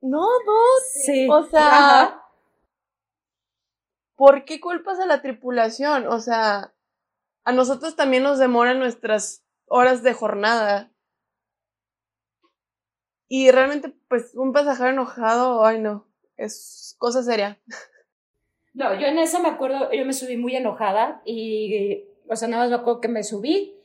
[0.00, 0.62] no, no,
[1.04, 1.28] sí.
[1.30, 2.20] o sea,
[4.16, 6.08] ¿por qué culpas a la tripulación?
[6.08, 6.74] O sea,
[7.44, 10.92] a nosotros también nos demoran nuestras horas de jornada.
[13.28, 17.58] Y realmente, pues, un pasajero enojado, ay no, es cosa seria.
[18.74, 22.62] No, yo en esa me acuerdo, yo me subí muy enojada y, o sea, nada
[22.62, 23.76] más me acuerdo que me subí,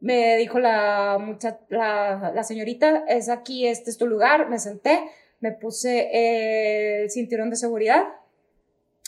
[0.00, 4.98] me dijo la, mucha, la, señorita, es aquí, este es tu lugar, me senté,
[5.38, 8.08] me puse el cinturón de seguridad,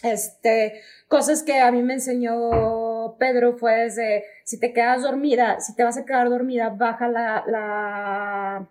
[0.05, 2.84] este, cosas que a mí me enseñó
[3.19, 7.45] Pedro fue desde, si te quedas dormida, si te vas a quedar dormida, baja la,
[7.47, 8.69] la,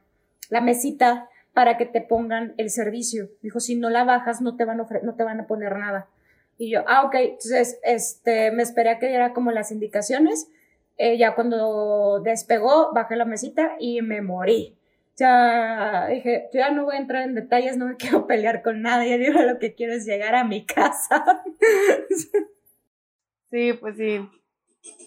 [0.49, 3.29] la mesita para que te pongan el servicio.
[3.41, 6.07] Dijo, si no la bajas, no te van a, no te van a poner nada.
[6.57, 7.15] Y yo, ah, ok.
[7.15, 10.47] Entonces, este, me esperé a que diera como las indicaciones.
[10.97, 14.75] Eh, ya cuando despegó, bajé la mesita y me morí.
[15.15, 18.81] Ya dije, yo ya no voy a entrar en detalles, no me quiero pelear con
[18.81, 19.23] nadie.
[19.23, 21.23] Yo lo que quiero es llegar a mi casa.
[23.53, 24.27] Sí, pues sí.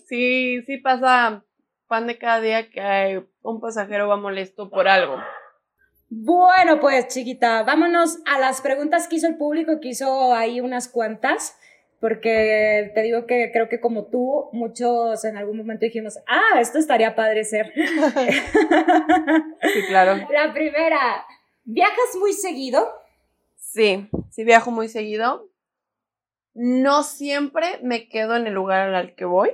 [0.06, 1.44] Sí, sí pasa
[1.88, 5.16] pan de cada día que un pasajero va molesto por algo.
[6.08, 10.86] Bueno, pues chiquita, vámonos a las preguntas que hizo el público, que hizo ahí unas
[10.86, 11.58] cuantas,
[12.00, 16.78] porque te digo que creo que como tú, muchos en algún momento dijimos, ah, esto
[16.78, 17.72] estaría padre ser.
[17.74, 20.24] sí, claro.
[20.30, 21.26] La primera,
[21.64, 22.88] ¿viajas muy seguido?
[23.56, 25.50] Sí, sí viajo muy seguido.
[26.58, 29.50] No siempre me quedo en el lugar al que voy.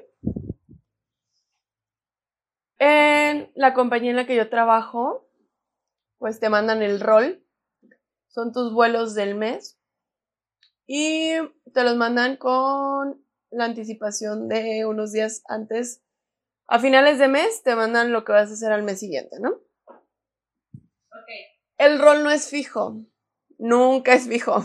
[2.78, 5.28] En la compañía en la que yo trabajo,
[6.18, 7.44] pues te mandan el rol,
[8.28, 9.80] son tus vuelos del mes
[10.86, 11.32] y
[11.74, 16.04] te los mandan con la anticipación de unos días antes.
[16.68, 19.60] A finales de mes te mandan lo que vas a hacer al mes siguiente, ¿no?
[21.78, 23.04] El rol no es fijo,
[23.58, 24.64] nunca es fijo.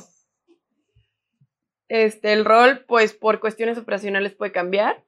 [1.89, 5.03] Este, el rol, pues por cuestiones operacionales puede cambiar.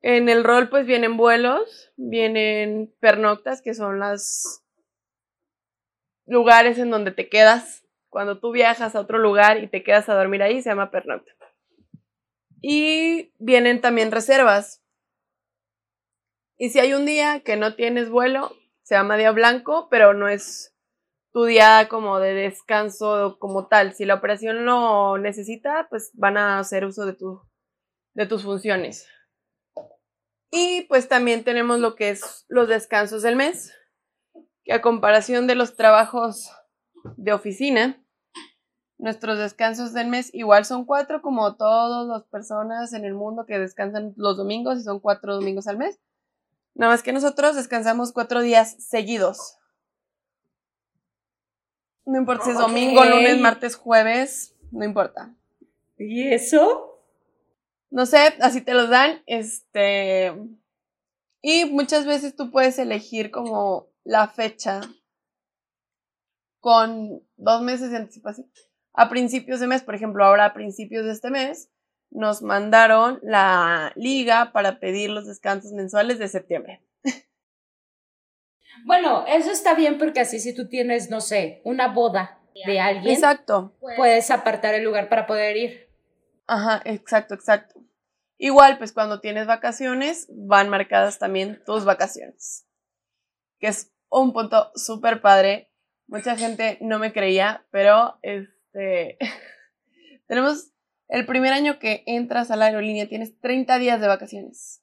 [0.00, 4.64] En el rol, pues vienen vuelos, vienen pernoctas, que son las
[6.26, 7.86] lugares en donde te quedas.
[8.08, 11.32] Cuando tú viajas a otro lugar y te quedas a dormir ahí, se llama pernocta.
[12.60, 14.82] Y vienen también reservas.
[16.58, 20.28] Y si hay un día que no tienes vuelo, se llama día blanco, pero no
[20.28, 20.71] es
[21.32, 23.94] tu día como de descanso como tal.
[23.94, 27.40] Si la operación lo necesita, pues van a hacer uso de, tu,
[28.14, 29.08] de tus funciones.
[30.50, 33.72] Y pues también tenemos lo que es los descansos del mes,
[34.64, 36.50] que a comparación de los trabajos
[37.16, 38.04] de oficina,
[38.98, 43.58] nuestros descansos del mes igual son cuatro, como todas las personas en el mundo que
[43.58, 45.98] descansan los domingos y son cuatro domingos al mes.
[46.74, 49.58] Nada más que nosotros descansamos cuatro días seguidos.
[52.04, 55.34] No importa si es domingo, lunes, martes, jueves, no importa.
[55.98, 57.00] ¿Y eso?
[57.90, 59.22] No sé, así te los dan.
[59.26, 60.32] Este.
[61.42, 64.80] Y muchas veces tú puedes elegir como la fecha
[66.60, 68.50] con dos meses de anticipación.
[68.94, 71.70] A principios de mes, por ejemplo, ahora a principios de este mes,
[72.10, 76.82] nos mandaron la liga para pedir los descansos mensuales de septiembre.
[78.84, 83.14] Bueno, eso está bien porque así si tú tienes, no sé, una boda de alguien,
[83.14, 83.74] exacto.
[83.96, 85.88] puedes apartar el lugar para poder ir.
[86.46, 87.80] Ajá, exacto, exacto.
[88.38, 92.66] Igual, pues cuando tienes vacaciones, van marcadas también tus vacaciones.
[93.58, 95.70] Que es un punto súper padre.
[96.08, 99.16] Mucha gente no me creía, pero este.
[100.26, 100.72] tenemos
[101.08, 104.82] el primer año que entras a la aerolínea, tienes 30 días de vacaciones.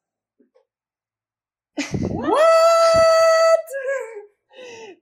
[2.09, 2.39] ¿What?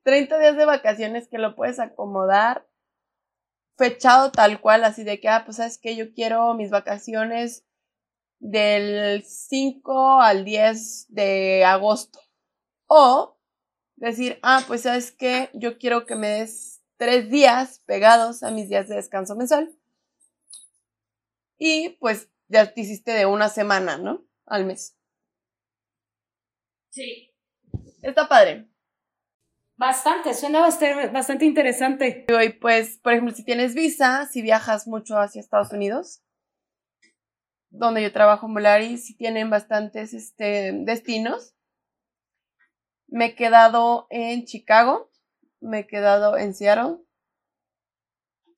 [0.07, 2.65] 30 días de vacaciones que lo puedes acomodar
[3.77, 7.65] fechado tal cual, así de que, ah, pues sabes que yo quiero mis vacaciones
[8.39, 12.21] del 5 al 10 de agosto.
[12.85, 13.37] O
[13.97, 18.69] decir, ah, pues sabes que yo quiero que me des tres días pegados a mis
[18.69, 19.75] días de descanso mensual.
[21.57, 24.25] Y pues ya te hiciste de una semana, ¿no?
[24.45, 24.95] Al mes.
[26.91, 27.33] Sí.
[28.01, 28.69] Está padre.
[29.77, 32.25] Bastante, suena bastante, bastante interesante.
[32.27, 36.23] Y pues, por ejemplo, si tienes visa, si viajas mucho hacia Estados Unidos,
[37.69, 41.53] donde yo trabajo en Volaris, si tienen bastantes este, destinos.
[43.07, 45.11] Me he quedado en Chicago,
[45.61, 46.97] me he quedado en Seattle,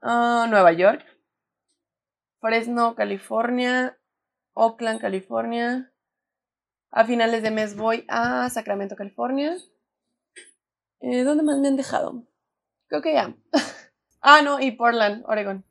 [0.02, 1.06] uh, Nueva York,
[2.40, 4.00] Fresno, California,
[4.54, 5.94] Oakland, California.
[6.92, 9.56] A finales de mes voy a Sacramento, California.
[11.02, 12.24] Eh, ¿Dónde más me han dejado?
[12.88, 13.36] Creo que ya.
[14.22, 15.64] ah, no, y Portland, Oregon.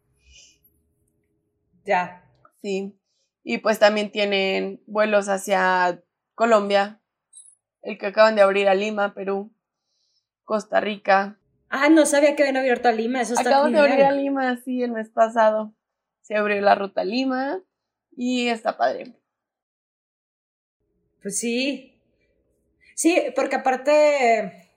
[1.85, 2.25] Ya.
[2.63, 2.95] Sí.
[3.43, 6.03] Y pues también tienen vuelos hacia
[6.35, 7.01] Colombia,
[7.83, 9.51] el que acaban de abrir a Lima, Perú,
[10.45, 11.39] Costa Rica.
[11.71, 14.57] Ah, no sabía que habían abierto a Lima, eso está Acaban de abrir a Lima,
[14.65, 15.75] sí, el mes pasado.
[16.23, 17.61] Se abrió la ruta a Lima
[18.17, 19.15] y está padre.
[21.23, 21.95] Pues sí.
[22.95, 24.68] Sí, porque aparte,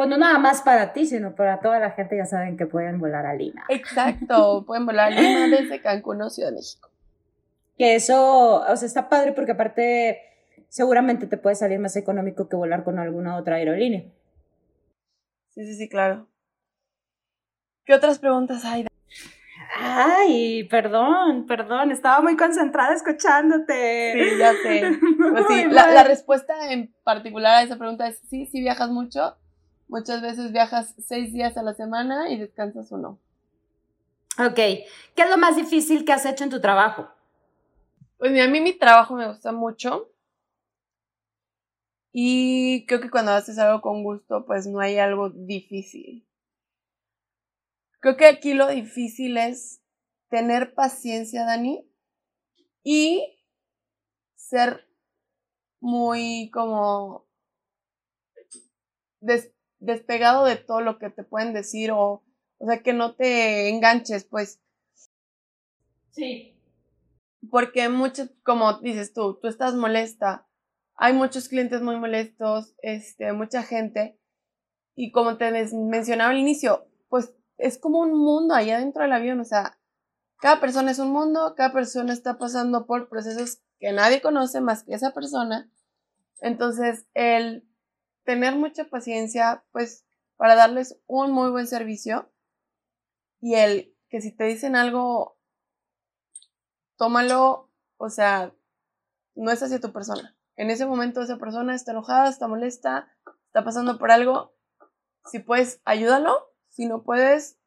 [0.00, 2.98] pues no nada más para ti, sino para toda la gente ya saben que pueden
[2.98, 3.66] volar a Lima.
[3.68, 6.88] Exacto, pueden volar a Lima desde Cancún o Ciudad de México.
[7.76, 10.22] Que eso, o sea, está padre porque aparte
[10.70, 14.04] seguramente te puede salir más económico que volar con alguna otra aerolínea.
[15.50, 16.26] Sí, sí, sí, claro.
[17.84, 18.86] ¿Qué otras preguntas hay?
[19.78, 24.14] Ay, perdón, perdón, estaba muy concentrada escuchándote.
[24.14, 24.98] Sí, ya sé.
[25.30, 29.36] Pues sí, la, la, respuesta en particular a esa pregunta es sí, sí viajas mucho.
[29.90, 33.18] Muchas veces viajas seis días a la semana y descansas uno.
[34.38, 37.10] Ok, ¿qué es lo más difícil que has hecho en tu trabajo?
[38.16, 40.08] Pues a mí mi trabajo me gusta mucho.
[42.12, 46.24] Y creo que cuando haces algo con gusto, pues no hay algo difícil.
[47.98, 49.82] Creo que aquí lo difícil es
[50.28, 51.84] tener paciencia, Dani,
[52.84, 53.40] y
[54.36, 54.88] ser
[55.80, 57.26] muy como
[59.80, 62.22] despegado de todo lo que te pueden decir o,
[62.58, 64.60] o sea, que no te enganches, pues.
[66.10, 66.56] Sí.
[67.50, 70.46] Porque muchos, como dices tú, tú estás molesta,
[70.94, 74.18] hay muchos clientes muy molestos, este, mucha gente,
[74.94, 79.40] y como te mencionaba al inicio, pues es como un mundo ahí adentro del avión,
[79.40, 79.78] o sea,
[80.40, 84.84] cada persona es un mundo, cada persona está pasando por procesos que nadie conoce más
[84.84, 85.70] que esa persona.
[86.40, 87.66] Entonces, el
[88.24, 90.04] tener mucha paciencia, pues,
[90.36, 92.30] para darles un muy buen servicio
[93.40, 95.38] y el que si te dicen algo,
[96.96, 98.54] tómalo, o sea,
[99.34, 100.36] no es hacia tu persona.
[100.56, 103.10] En ese momento esa persona está enojada, está molesta,
[103.46, 104.54] está pasando por algo.
[105.24, 106.52] Si puedes, ayúdalo.
[106.68, 107.58] Si no puedes,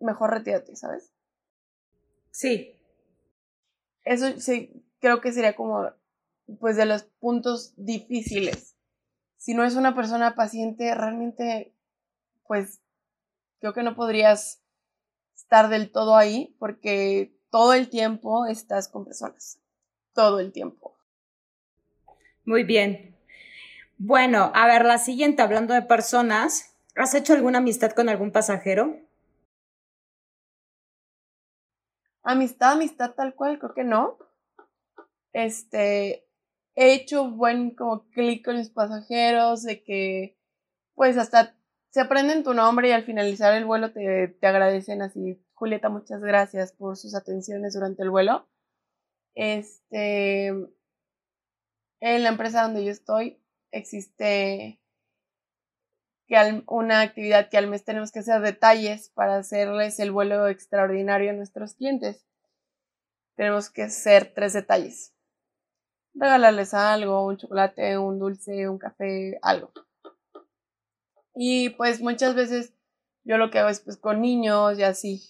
[0.00, 1.12] mejor retírate, ¿sabes?
[2.30, 2.74] Sí.
[4.04, 5.92] Eso sí, creo que sería como,
[6.58, 8.69] pues, de los puntos difíciles.
[9.40, 11.74] Si no es una persona paciente, realmente,
[12.46, 12.82] pues,
[13.58, 14.60] creo que no podrías
[15.34, 19.58] estar del todo ahí porque todo el tiempo estás con personas.
[20.12, 20.94] Todo el tiempo.
[22.44, 23.16] Muy bien.
[23.96, 29.00] Bueno, a ver, la siguiente, hablando de personas, ¿has hecho alguna amistad con algún pasajero?
[32.22, 34.18] Amistad, amistad tal cual, creo que no.
[35.32, 36.26] Este,
[36.74, 40.36] he hecho buen como clic con los pasajeros, de que
[40.94, 41.56] pues hasta
[41.90, 46.20] se aprenden tu nombre y al finalizar el vuelo te, te agradecen así, Julieta, muchas
[46.20, 48.48] gracias por sus atenciones durante el vuelo.
[49.34, 50.46] Este,
[52.00, 53.40] en la empresa donde yo estoy
[53.72, 54.80] existe
[56.26, 61.30] que una actividad que al mes tenemos que hacer detalles para hacerles el vuelo extraordinario
[61.30, 62.24] a nuestros clientes.
[63.34, 65.12] Tenemos que hacer tres detalles.
[66.14, 69.72] Regalarles algo, un chocolate, un dulce, un café, algo.
[71.34, 72.74] Y pues muchas veces
[73.24, 75.22] yo lo que hago es pues con niños y así.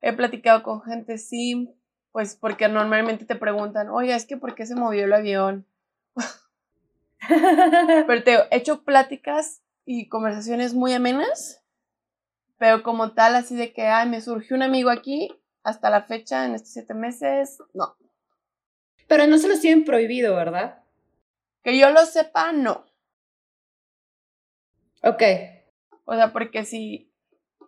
[0.00, 1.74] He platicado con gente, sí,
[2.12, 5.66] pues porque normalmente te preguntan, oye, es que ¿por qué se movió el avión?
[8.06, 11.62] Pero te he hecho pláticas y conversaciones muy amenas,
[12.58, 15.28] pero como tal, así de que, ay, me surgió un amigo aquí,
[15.62, 17.96] hasta la fecha, en estos siete meses, no.
[19.06, 20.82] Pero no se los tienen prohibido, ¿verdad?
[21.62, 22.86] Que yo lo sepa, no.
[25.02, 25.22] Ok.
[26.04, 27.10] O sea, porque si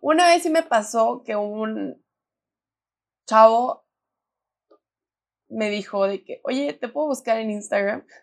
[0.01, 2.03] una vez sí me pasó que un
[3.27, 3.87] chavo
[5.49, 8.07] me dijo de que, oye, ¿te puedo buscar en Instagram?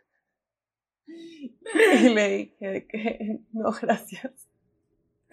[1.08, 4.48] Y le dije que no, gracias.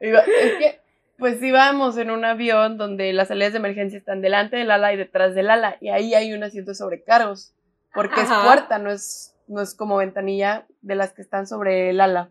[0.00, 0.80] es que,
[1.18, 4.96] pues íbamos en un avión donde las salidas de emergencia están delante del ala y
[4.96, 7.54] detrás del ala, y ahí hay un asiento de sobrecargos,
[7.92, 12.00] porque es puerta, no es, no es como ventanilla de las que están sobre el
[12.00, 12.30] ala.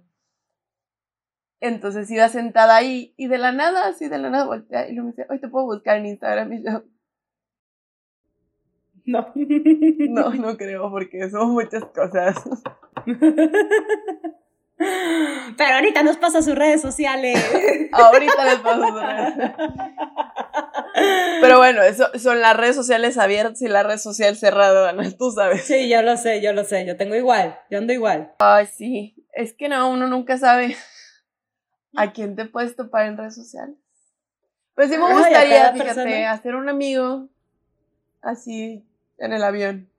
[1.61, 5.07] Entonces iba sentada ahí y de la nada, así de la nada voltea y luego
[5.07, 6.83] me dice, hoy te puedo buscar en Instagram y yo,
[9.05, 9.31] no.
[10.09, 12.35] No, no creo, porque son muchas cosas.
[14.77, 17.39] Pero ahorita nos pasa sus redes sociales.
[17.91, 19.51] ahorita les paso sus redes.
[21.41, 25.63] Pero bueno, eso son las redes sociales abiertas y la red social cerrada, tú sabes.
[25.65, 26.85] Sí, yo lo sé, yo lo sé.
[26.85, 28.33] Yo tengo igual, yo ando igual.
[28.39, 29.15] Ay, sí.
[29.33, 30.75] Es que no, uno nunca sabe
[31.95, 33.75] a quién te puedes topar en redes sociales.
[34.75, 37.29] Pues sí me gustaría, fíjate, hacer un amigo
[38.21, 38.83] así
[39.17, 39.89] en el avión.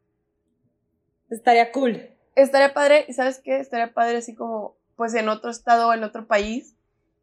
[1.31, 2.14] Estaría cool.
[2.37, 3.59] Estaría padre, ¿y sabes qué?
[3.59, 6.75] Estaría padre así como, pues en otro estado o en otro país.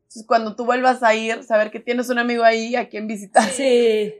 [0.04, 3.44] Entonces, cuando tú vuelvas a ir, saber que tienes un amigo ahí a quien visitar.
[3.50, 4.16] Sí.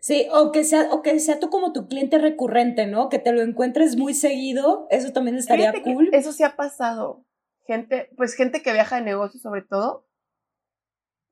[0.00, 3.08] Sí, o que sea, o que sea tú como tu cliente recurrente, ¿no?
[3.08, 6.08] Que te lo encuentres muy seguido, eso también estaría cool.
[6.12, 7.24] Eso sí ha pasado.
[7.66, 10.06] Gente, pues gente que viaja de negocio sobre todo,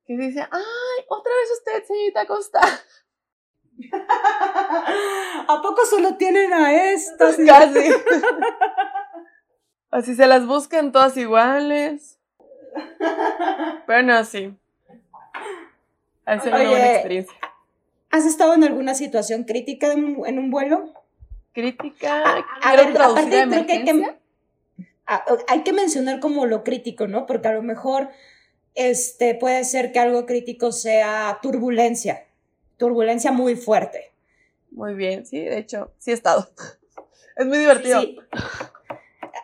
[0.05, 2.61] que dice, ay, otra vez usted, señorita Costa.
[5.49, 7.37] ¿A poco solo tienen a estas?
[7.47, 7.93] Casi.
[9.91, 12.19] Así se las buscan todas iguales.
[13.87, 14.55] Pero no, sí.
[16.25, 17.37] Ha sido una buena experiencia.
[18.11, 20.93] ¿Has estado en alguna situación crítica en un vuelo?
[21.53, 22.23] Crítica.
[22.63, 24.15] A, ver, aparte creo que hay que,
[25.49, 27.25] hay que mencionar como lo crítico, ¿no?
[27.25, 28.11] Porque a lo mejor
[28.75, 32.26] este, puede ser que algo crítico sea turbulencia
[32.77, 34.13] turbulencia muy fuerte.
[34.71, 36.49] Muy bien, sí, de hecho, sí he estado.
[37.37, 38.01] Es muy divertido.
[38.01, 38.19] Sí.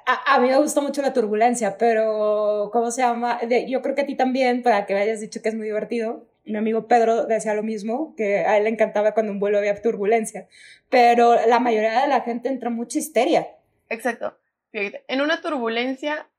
[0.07, 3.39] A, a, mí me gusta mucho la turbulencia, pero ¿cómo se llama?
[3.47, 5.66] De, yo creo que a ti también, para que me hayas dicho que es muy
[5.66, 6.26] divertido.
[6.45, 9.80] Mi amigo Pedro decía lo mismo, que a él le encantaba cuando un vuelo había
[9.80, 10.49] turbulencia,
[10.89, 13.47] pero la mayoría de la gente entra mucha histeria.
[13.91, 14.39] Exacto.
[14.70, 16.30] Fíjate, en una turbulencia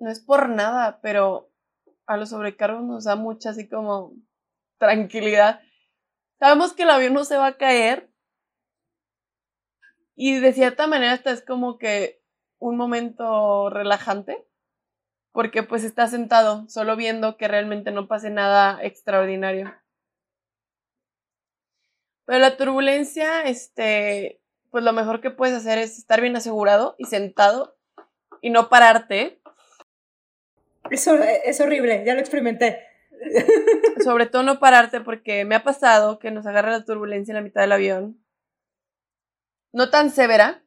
[0.00, 1.48] no es por nada, pero
[2.06, 4.14] a los sobrecargos nos da mucha así como
[4.78, 5.60] tranquilidad.
[6.38, 8.10] Sabemos que el avión no se va a caer,
[10.14, 12.22] y de cierta manera esta es como que
[12.58, 14.46] un momento relajante,
[15.32, 19.74] porque pues estás sentado solo viendo que realmente no pase nada extraordinario.
[22.24, 27.04] Pero la turbulencia, este, pues lo mejor que puedes hacer es estar bien asegurado y
[27.04, 27.76] sentado
[28.40, 29.40] y no pararte.
[30.90, 32.95] Es, es horrible, ya lo experimenté.
[34.04, 37.42] Sobre todo no pararte porque me ha pasado que nos agarra la turbulencia en la
[37.42, 38.26] mitad del avión
[39.76, 40.64] no tan severa.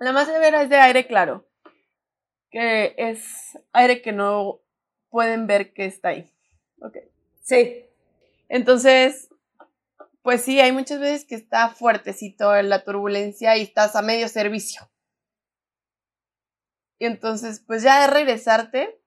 [0.00, 1.48] La más severa es de aire claro,
[2.50, 4.62] que es aire que no
[5.10, 6.28] pueden ver que está ahí.
[6.80, 6.98] Ok.
[7.40, 7.86] Sí.
[8.48, 9.28] Entonces,
[10.22, 14.26] pues sí, hay muchas veces que está fuertecito en la turbulencia y estás a medio
[14.26, 14.90] servicio.
[16.98, 19.00] Y entonces, pues ya es regresarte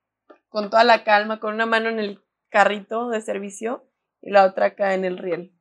[0.57, 3.87] con toda la calma, con una mano en el carrito de servicio
[4.23, 5.53] y la otra acá en el riel,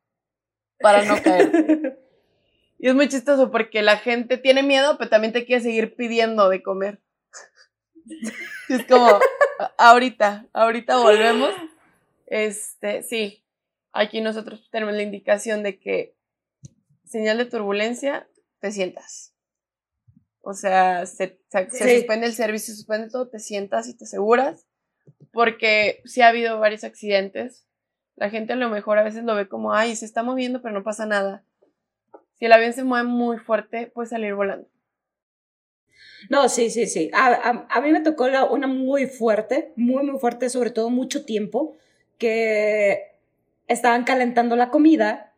[0.79, 1.99] para no caer.
[2.79, 6.49] Y es muy chistoso porque la gente tiene miedo, pero también te quiere seguir pidiendo
[6.49, 6.99] de comer.
[8.69, 9.19] es como,
[9.77, 11.51] ahorita, ahorita volvemos.
[12.25, 13.45] Este, sí,
[13.91, 16.15] aquí nosotros tenemos la indicación de que
[17.05, 18.27] señal de turbulencia,
[18.61, 19.35] te sientas.
[20.41, 24.66] O sea, se, se, suspende el servicio, se suspende todo, te sientas y te aseguras.
[25.31, 27.67] Porque sí ha habido varios accidentes.
[28.15, 30.73] La gente a lo mejor a veces lo ve como, ay, se está moviendo, pero
[30.73, 31.43] no pasa nada
[32.37, 34.67] si el avión se mueve muy fuerte, puede salir volando.
[36.29, 37.09] No, sí, sí, sí.
[37.13, 41.25] A, a, mí me tocó la, una muy fuerte, muy, muy fuerte, sobre todo mucho
[41.25, 41.75] tiempo,
[42.17, 43.15] que
[43.67, 45.33] estaban calentando la comida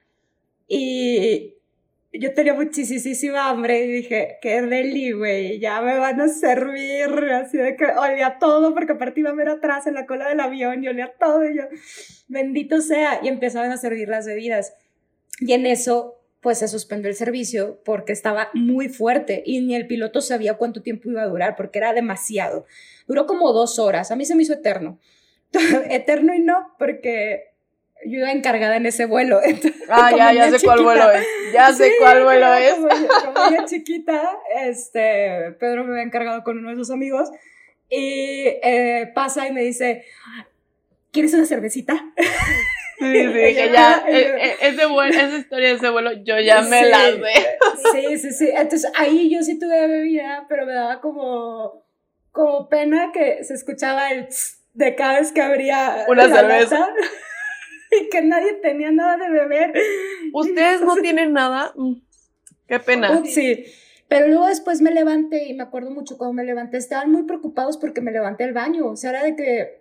[0.67, 1.55] y
[2.11, 7.57] yo tenía muchísima hambre y dije, qué deli, güey, ya me van a servir, así
[7.57, 10.83] de que olía todo, porque aparte iba a ver atrás en la cola del avión
[10.83, 11.63] y olía todo, y yo,
[12.27, 14.73] bendito sea, y empezaban a servir las bebidas.
[15.39, 19.87] Y en eso pues se suspendió el servicio porque estaba muy fuerte y ni el
[19.87, 22.65] piloto sabía cuánto tiempo iba a durar porque era demasiado.
[23.07, 24.99] Duró como dos horas, a mí se me hizo eterno.
[25.89, 27.48] eterno y no, porque
[28.05, 29.39] yo iba encargada en ese vuelo.
[29.89, 31.25] ah, ya, ya sé cuál vuelo es.
[31.53, 32.75] Ya sé cuál vuelo es.
[32.75, 37.29] Como, yo, chiquita, este, Pedro me había encargado con uno de sus amigos
[37.89, 40.05] y eh, pasa y me dice,
[41.11, 42.05] ¿quieres una cervecita?
[42.99, 46.85] Sí, sí, que ya, e, e, ese esa historia de ese vuelo, yo ya me
[46.85, 47.57] la sé.
[47.91, 48.49] Sí, sí, sí.
[48.53, 51.83] Entonces ahí yo sí tuve bebida, pero me daba como,
[52.31, 54.27] como pena que se escuchaba el
[54.73, 56.87] de cada vez que abría una cerveza.
[58.01, 59.73] y que nadie tenía nada de beber.
[60.33, 61.73] ¿Ustedes no tienen nada?
[61.75, 61.95] Mm,
[62.67, 63.23] qué pena.
[63.25, 63.65] Sí.
[64.07, 67.77] Pero luego después me levanté y me acuerdo mucho cuando me levanté, estaban muy preocupados
[67.77, 68.87] porque me levanté al baño.
[68.87, 69.79] O sea, era de que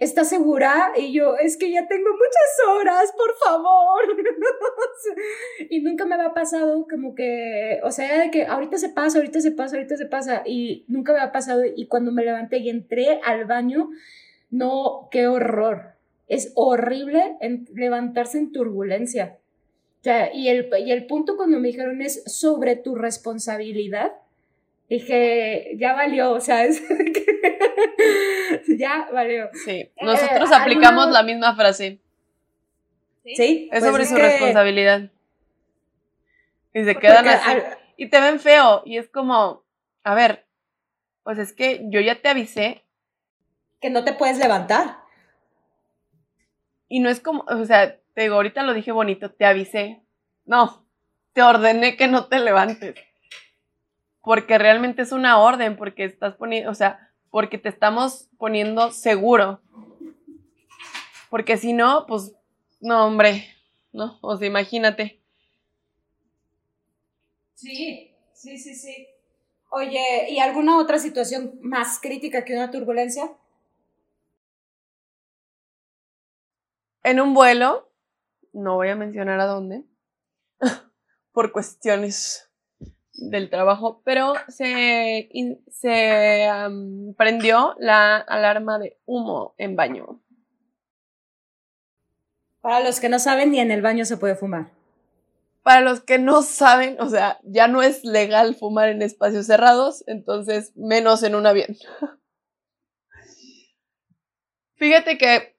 [0.00, 0.92] ¿estás segura?
[0.96, 4.02] Y yo, es que ya tengo muchas horas, por favor.
[5.70, 9.40] y nunca me había pasado como que, o sea, de que ahorita se pasa, ahorita
[9.40, 10.42] se pasa, ahorita se pasa.
[10.46, 11.62] Y nunca me había pasado.
[11.64, 13.90] Y cuando me levanté y entré al baño,
[14.50, 15.93] no, qué horror.
[16.28, 17.36] Es horrible
[17.74, 19.38] levantarse en turbulencia.
[20.00, 24.12] O sea, y el, y el punto cuando me dijeron es sobre tu responsabilidad
[24.88, 26.82] dije, ya valió, o sea, es
[28.78, 29.48] ya valió.
[29.64, 32.00] Sí, nosotros eh, aplicamos la misma frase.
[33.24, 33.68] Sí.
[33.72, 35.10] Es pues sobre su responsabilidad.
[36.74, 37.50] Y se quedan así.
[37.96, 38.82] Y te ven feo.
[38.84, 39.62] Y es como,
[40.02, 40.44] a ver,
[41.22, 42.84] pues es que yo ya te avisé.
[43.80, 44.98] Que no te puedes levantar.
[46.94, 50.04] Y no es como, o sea, te digo, ahorita lo dije bonito, te avisé.
[50.44, 50.86] No,
[51.32, 52.94] te ordené que no te levantes
[54.24, 59.60] porque realmente es una orden, porque estás poniendo, o sea, porque te estamos poniendo seguro.
[61.28, 62.32] Porque si no, pues,
[62.80, 63.46] no, hombre,
[63.92, 64.18] ¿no?
[64.22, 65.20] O sea, imagínate.
[67.54, 69.08] Sí, sí, sí, sí.
[69.70, 73.30] Oye, ¿y alguna otra situación más crítica que una turbulencia?
[77.04, 77.92] En un vuelo,
[78.54, 79.84] no voy a mencionar a dónde,
[81.32, 82.50] por cuestiones
[83.12, 85.28] del trabajo, pero se,
[85.70, 86.48] se
[87.18, 90.22] prendió la alarma de humo en baño.
[92.62, 94.72] Para los que no saben, ni en el baño se puede fumar.
[95.62, 100.04] para los que no saben, o sea, ya no es legal fumar en espacios cerrados,
[100.06, 101.76] entonces menos en un avión.
[104.76, 105.53] Fíjate que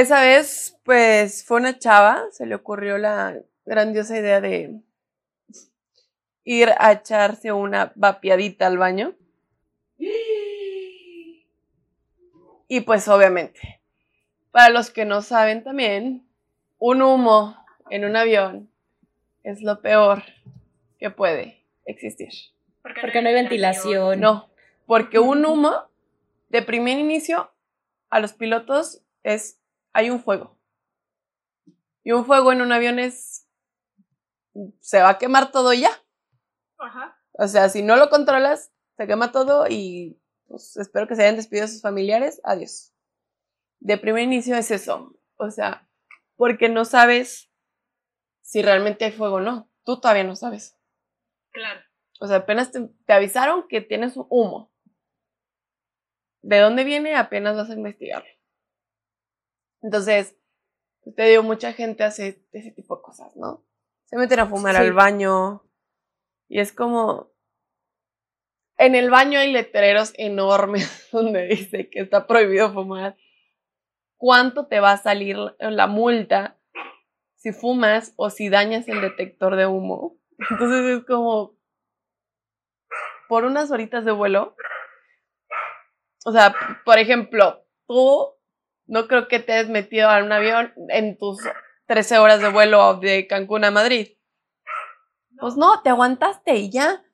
[0.00, 4.80] esa vez, pues fue una chava, se le ocurrió la grandiosa idea de
[6.44, 9.14] ir a echarse una vapiadita al baño.
[12.68, 13.82] Y pues obviamente,
[14.50, 16.26] para los que no saben también,
[16.78, 17.54] un humo
[17.90, 18.70] en un avión
[19.42, 20.22] es lo peor
[20.98, 22.30] que puede existir.
[22.80, 24.20] Porque no hay ventilación.
[24.20, 24.50] No,
[24.86, 25.90] porque un humo,
[26.48, 27.52] de primer inicio,
[28.08, 29.58] a los pilotos es,
[29.92, 30.58] hay un fuego.
[32.04, 33.48] Y un fuego en un avión es,
[34.80, 35.90] se va a quemar todo ya.
[36.78, 37.18] Ajá.
[37.32, 41.36] O sea, si no lo controlas, se quema todo y pues, espero que se hayan
[41.36, 42.40] despedido a sus familiares.
[42.44, 42.92] Adiós.
[43.80, 45.18] De primer inicio es eso.
[45.36, 45.88] O sea,
[46.36, 47.50] porque no sabes
[48.42, 49.70] si realmente hay fuego o no.
[49.84, 50.76] Tú todavía no sabes.
[51.52, 51.80] Claro.
[52.20, 54.72] O sea, apenas te, avisaron que tienes humo.
[56.42, 57.16] ¿De dónde viene?
[57.16, 58.28] Apenas vas a investigarlo.
[59.82, 60.36] Entonces,
[61.16, 63.64] te digo, mucha gente hace ese tipo de cosas, ¿no?
[64.04, 65.64] Se meten a fumar al baño.
[66.48, 67.32] Y es como.
[68.78, 73.16] En el baño hay letreros enormes donde dice que está prohibido fumar.
[74.16, 76.58] ¿Cuánto te va a salir la multa
[77.42, 80.16] si fumas o si dañas el detector de humo.
[80.48, 81.58] Entonces es como,
[83.28, 84.54] por unas horitas de vuelo,
[86.24, 86.54] o sea,
[86.84, 88.36] por ejemplo, tú
[88.92, 91.38] no creo que te hayas metido a un avión en tus
[91.86, 94.16] 13 horas de vuelo de Cancún a Madrid.
[95.40, 97.04] Pues no, te aguantaste y ya.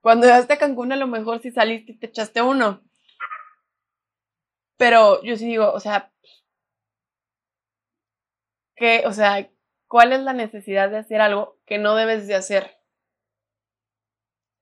[0.00, 2.82] Cuando llegaste a Cancún a lo mejor si saliste y te echaste uno.
[4.76, 6.12] Pero yo sí digo, o sea,
[8.76, 9.48] que, o sea,
[9.94, 12.78] ¿Cuál es la necesidad de hacer algo que no debes de hacer?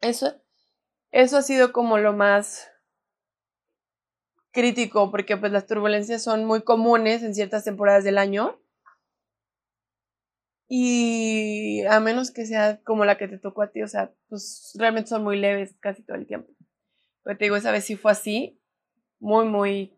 [0.00, 0.42] Eso,
[1.10, 2.71] eso ha sido como lo más
[4.52, 8.58] crítico, porque pues las turbulencias son muy comunes en ciertas temporadas del año.
[10.68, 14.72] Y a menos que sea como la que te tocó a ti, o sea, pues
[14.78, 16.50] realmente son muy leves casi todo el tiempo.
[17.24, 18.58] Pero te digo, esa vez sí fue así.
[19.20, 19.92] Muy, muy,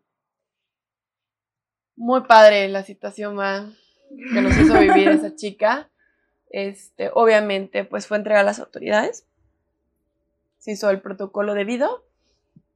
[1.95, 3.71] muy padre la situación, va
[4.09, 5.89] que nos hizo vivir esa chica,
[6.49, 9.27] este, obviamente, pues fue entregada a las autoridades.
[10.59, 12.05] Se hizo el protocolo debido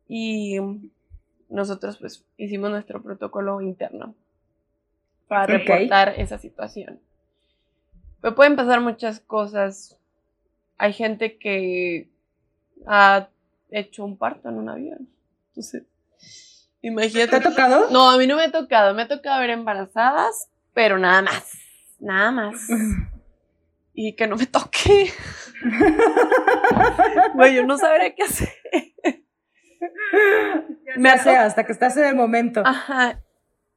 [0.07, 0.57] y
[1.49, 4.15] nosotros pues hicimos nuestro protocolo interno
[5.27, 6.99] para reportar esa situación.
[8.21, 9.97] Pero pueden pasar muchas cosas.
[10.77, 12.09] Hay gente que
[12.87, 13.29] ha
[13.69, 15.09] hecho un parto en un avión.
[15.49, 15.83] Entonces,
[16.81, 17.29] imagínate.
[17.29, 17.89] ¿Te ha tocado?
[17.91, 18.93] No, a mí no me ha tocado.
[18.93, 21.57] Me ha tocado ver embarazadas pero nada más,
[21.99, 22.55] nada más.
[23.93, 25.11] Y que no me toque.
[27.35, 28.47] Güey, yo no sabré qué hacer.
[30.97, 32.61] me hace hasta que estás en el momento.
[32.65, 33.21] Ajá.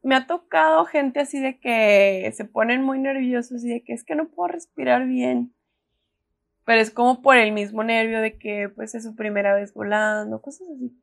[0.02, 4.04] Me ha tocado gente así de que se ponen muy nerviosos y de que es
[4.04, 5.54] que no puedo respirar bien.
[6.64, 10.40] Pero es como por el mismo nervio de que pues es su primera vez volando,
[10.40, 10.96] cosas así.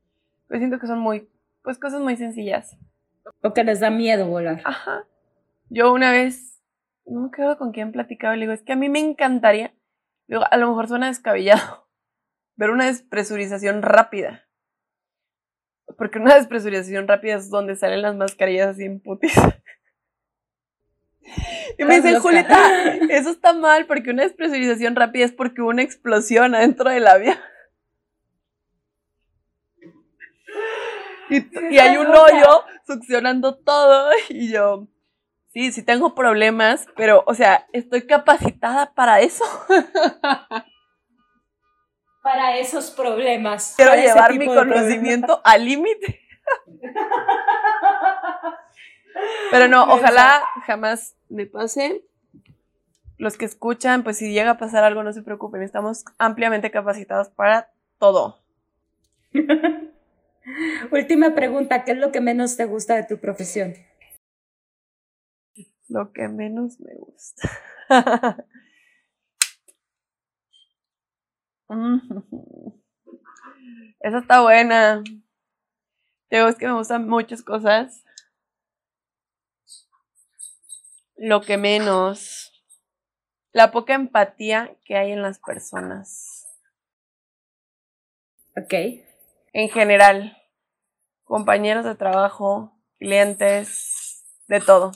[0.47, 1.29] Pues siento que son muy,
[1.63, 2.77] pues cosas muy sencillas.
[3.41, 4.61] O que les da miedo volar.
[4.65, 5.05] Ajá.
[5.69, 6.61] Yo una vez,
[7.05, 9.73] no me acuerdo con quién platicaba, le digo, es que a mí me encantaría,
[10.27, 11.87] digo, a lo mejor suena descabellado,
[12.55, 14.48] ver una despresurización rápida.
[15.97, 19.33] Porque una despresurización rápida es donde salen las mascarillas así en putis.
[21.77, 25.83] Y me dicen, Julieta, eso está mal porque una despresurización rápida es porque hubo una
[25.83, 27.37] explosión adentro del avión.
[31.29, 34.87] Y, y hay un hoyo succionando todo y yo,
[35.51, 39.43] Sí, sí tengo problemas, pero, o sea, estoy capacitada para eso.
[42.21, 43.73] Para esos problemas.
[43.77, 46.21] Quiero llevar mi conocimiento al límite.
[49.51, 52.03] Pero no, ojalá jamás me pase.
[53.17, 57.29] Los que escuchan, pues si llega a pasar algo, no se preocupen, estamos ampliamente capacitados
[57.29, 58.41] para todo.
[60.91, 63.73] Última pregunta, ¿qué es lo que menos te gusta de tu profesión?
[65.89, 67.49] lo que menos me gusta.
[73.99, 75.03] Esa está buena.
[76.29, 78.03] Digo, es que me gustan muchas cosas.
[81.15, 82.51] Lo que menos.
[83.51, 86.47] La poca empatía que hay en las personas.
[88.55, 88.73] Ok.
[89.53, 90.37] En general.
[91.23, 94.91] Compañeros de trabajo, clientes, de todo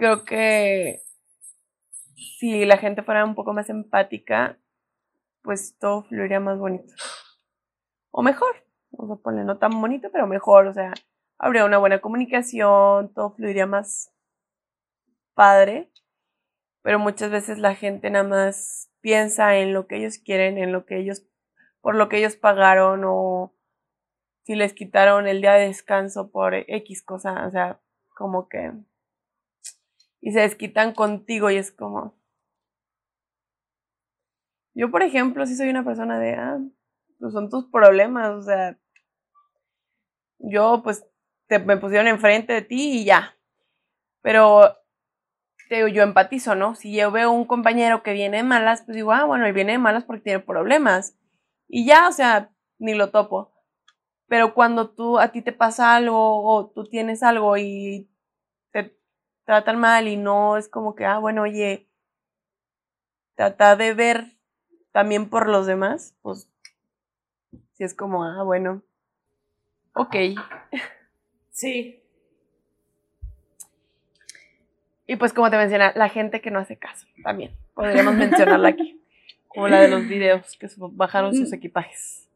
[0.00, 1.02] creo que
[2.20, 4.58] si la gente fuera un poco más empática,
[5.42, 6.92] pues todo fluiría más bonito.
[8.10, 8.54] O mejor,
[8.90, 10.92] vamos a ponerle no tan bonito, pero mejor, o sea,
[11.38, 14.12] habría una buena comunicación, todo fluiría más
[15.34, 15.90] padre,
[16.82, 20.84] pero muchas veces la gente nada más piensa en lo que ellos quieren, en lo
[20.84, 21.26] que ellos,
[21.80, 23.54] por lo que ellos pagaron o
[24.42, 27.80] si les quitaron el día de descanso por X cosa, o sea,
[28.14, 28.72] como que...
[30.20, 32.18] Y se desquitan contigo y es como...
[34.74, 36.58] Yo, por ejemplo, si soy una persona de, ah,
[37.18, 38.78] pues son tus problemas, o sea,
[40.38, 41.04] yo pues
[41.48, 43.36] te, me pusieron enfrente de ti y ya.
[44.22, 44.76] Pero
[45.68, 46.74] te, yo empatizo, ¿no?
[46.74, 49.72] Si yo veo un compañero que viene de malas, pues digo, ah, bueno, él viene
[49.72, 51.16] de malas porque tiene problemas.
[51.68, 53.52] Y ya, o sea, ni lo topo.
[54.28, 58.09] Pero cuando tú, a ti te pasa algo o tú tienes algo y
[59.44, 61.86] tratan mal y no es como que, ah, bueno, oye,
[63.34, 64.36] trata de ver
[64.92, 66.48] también por los demás, pues
[67.72, 68.82] si es como, ah, bueno,
[69.94, 70.14] ok.
[71.50, 72.02] Sí.
[75.06, 79.02] Y pues como te mencioné, la gente que no hace caso, también podríamos mencionarla aquí,
[79.48, 81.54] como la de los videos que bajaron sus mm.
[81.54, 82.28] equipajes.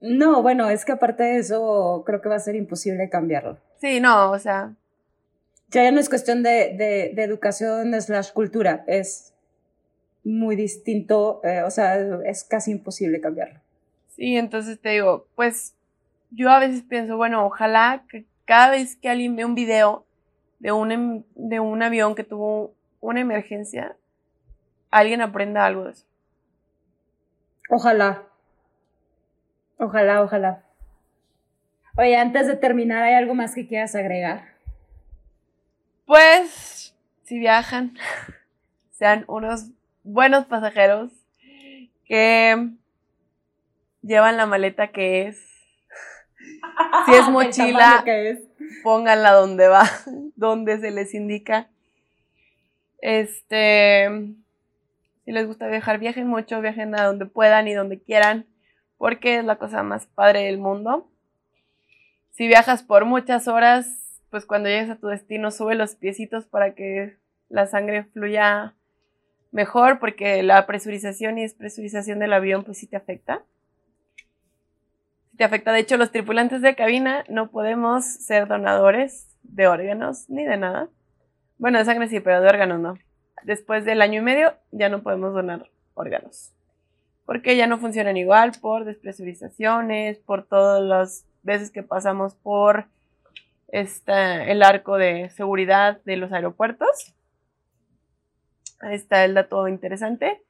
[0.00, 3.58] No, bueno, es que aparte de eso, creo que va a ser imposible cambiarlo.
[3.80, 4.74] Sí, no, o sea.
[5.70, 9.32] Ya no es cuestión de, de, de educación slash cultura, es
[10.24, 13.60] muy distinto, eh, o sea, es casi imposible cambiarlo.
[14.08, 15.74] Sí, entonces te digo, pues
[16.30, 20.04] yo a veces pienso, bueno, ojalá que cada vez que alguien ve un video
[20.58, 23.96] de un, em, de un avión que tuvo una emergencia,
[24.90, 26.06] alguien aprenda algo de eso.
[27.70, 28.24] Ojalá.
[29.78, 30.64] Ojalá, ojalá.
[31.96, 34.44] Oye, antes de terminar, ¿hay algo más que quieras agregar?
[36.10, 36.92] Pues,
[37.22, 37.96] si viajan,
[38.90, 39.66] sean unos
[40.02, 41.12] buenos pasajeros
[42.04, 42.70] que
[44.02, 45.38] llevan la maleta que es.
[47.06, 48.04] Si es mochila,
[48.82, 49.88] pónganla donde va,
[50.34, 51.68] donde se les indica.
[53.00, 54.08] Este,
[55.24, 58.46] si les gusta viajar, viajen mucho, viajen a donde puedan y donde quieran
[58.98, 61.08] porque es la cosa más padre del mundo.
[62.32, 63.99] Si viajas por muchas horas,
[64.30, 67.16] pues cuando llegues a tu destino sube los piecitos para que
[67.48, 68.74] la sangre fluya
[69.52, 73.42] mejor, porque la presurización y despresurización del avión pues sí te afecta.
[75.36, 80.44] te afecta, de hecho los tripulantes de cabina no podemos ser donadores de órganos ni
[80.44, 80.88] de nada.
[81.58, 82.94] Bueno, de sangre sí, pero de órganos no.
[83.42, 86.52] Después del año y medio ya no podemos donar órganos
[87.30, 92.86] porque ya no funcionan igual por despresurizaciones, por todas las veces que pasamos por
[93.72, 97.14] el arco de seguridad de los aeropuertos.
[98.80, 100.42] Ahí está el dato interesante.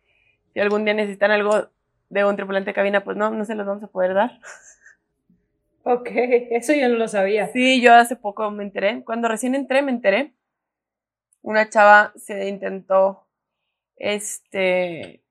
[0.53, 1.69] Si algún día necesitan algo
[2.09, 4.39] de un tripulante de cabina, pues no, no se los vamos a poder dar.
[5.83, 7.49] Ok, eso yo no lo sabía.
[7.49, 9.03] Sí, yo hace poco me enteré.
[9.03, 10.35] Cuando recién entré, me enteré.
[11.41, 13.27] Una chava se intentó
[13.97, 15.23] este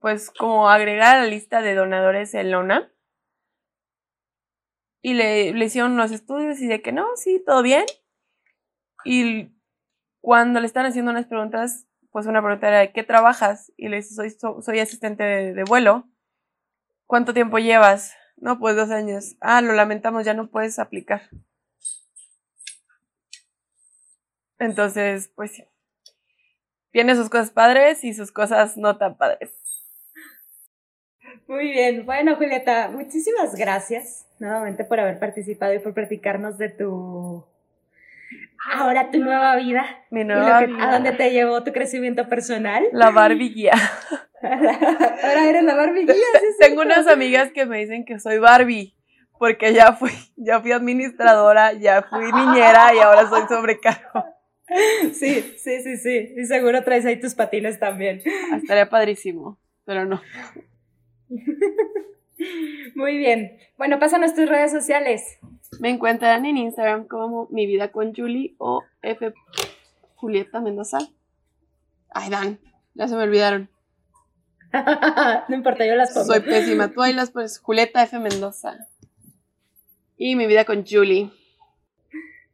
[0.00, 2.90] pues como agregar a la lista de donadores en Lona.
[5.02, 7.84] Y le, le hicieron los estudios y de que no, sí, todo bien.
[9.04, 9.50] Y
[10.20, 13.72] cuando le están haciendo unas preguntas, pues una pregunta era, ¿de qué trabajas?
[13.76, 14.30] Y le dice, soy,
[14.62, 16.08] soy asistente de, vuelo.
[17.06, 18.14] ¿Cuánto tiempo llevas?
[18.36, 19.36] No, pues dos años.
[19.40, 21.22] Ah, lo lamentamos, ya no puedes aplicar.
[24.58, 25.62] Entonces, pues.
[26.92, 29.52] Tiene sus cosas padres y sus cosas no tan padres.
[31.46, 37.44] Muy bien, bueno Julieta, muchísimas gracias nuevamente por haber participado y por platicarnos de tu
[38.72, 39.84] ahora tu nueva vida.
[40.10, 40.88] Mi nueva vida.
[40.88, 42.84] ¿A dónde te llevó tu crecimiento personal?
[42.92, 43.72] La Barbie guía.
[44.42, 46.14] ahora eres la Barbie guía.
[46.58, 48.94] Tengo unas amigas que me dicen que soy Barbie
[49.38, 54.24] porque ya fui, ya fui administradora, ya fui niñera y ahora soy sobrecargo.
[55.14, 56.34] Sí, sí, sí, sí.
[56.36, 58.22] Y seguro traes ahí tus patines también.
[58.54, 60.20] Estaría padrísimo, pero no.
[62.94, 63.58] Muy bien.
[63.76, 65.38] Bueno, pásanos tus redes sociales.
[65.78, 69.32] Me encuentran en Instagram como Mi Vida con Julie o F.
[70.16, 70.98] Julieta Mendoza.
[72.10, 72.58] Ay, Dan,
[72.94, 73.70] ya se me olvidaron.
[75.48, 76.26] no importa, yo las pongo.
[76.26, 76.88] Soy pésima.
[76.88, 77.58] Tú ahí las pones.
[77.58, 78.18] Julieta F.
[78.18, 78.88] Mendoza.
[80.16, 81.30] Y Mi Vida con Julie.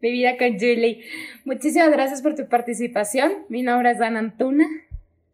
[0.01, 1.05] Mi Vida con Julie.
[1.45, 3.33] Muchísimas gracias por tu participación.
[3.49, 4.67] Mi nombre es Dan Antuna.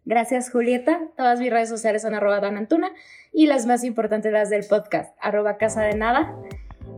[0.05, 1.01] Gracias, Julieta.
[1.17, 2.91] Todas mis redes sociales son arroba danantuna
[3.33, 6.37] y las más importantes las del podcast, arroba casa de nada.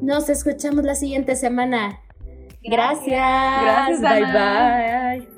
[0.01, 2.01] Nos escuchamos la siguiente semana.
[2.62, 3.62] Gracias.
[3.62, 4.01] Gracias.
[4.01, 5.34] Bye bye.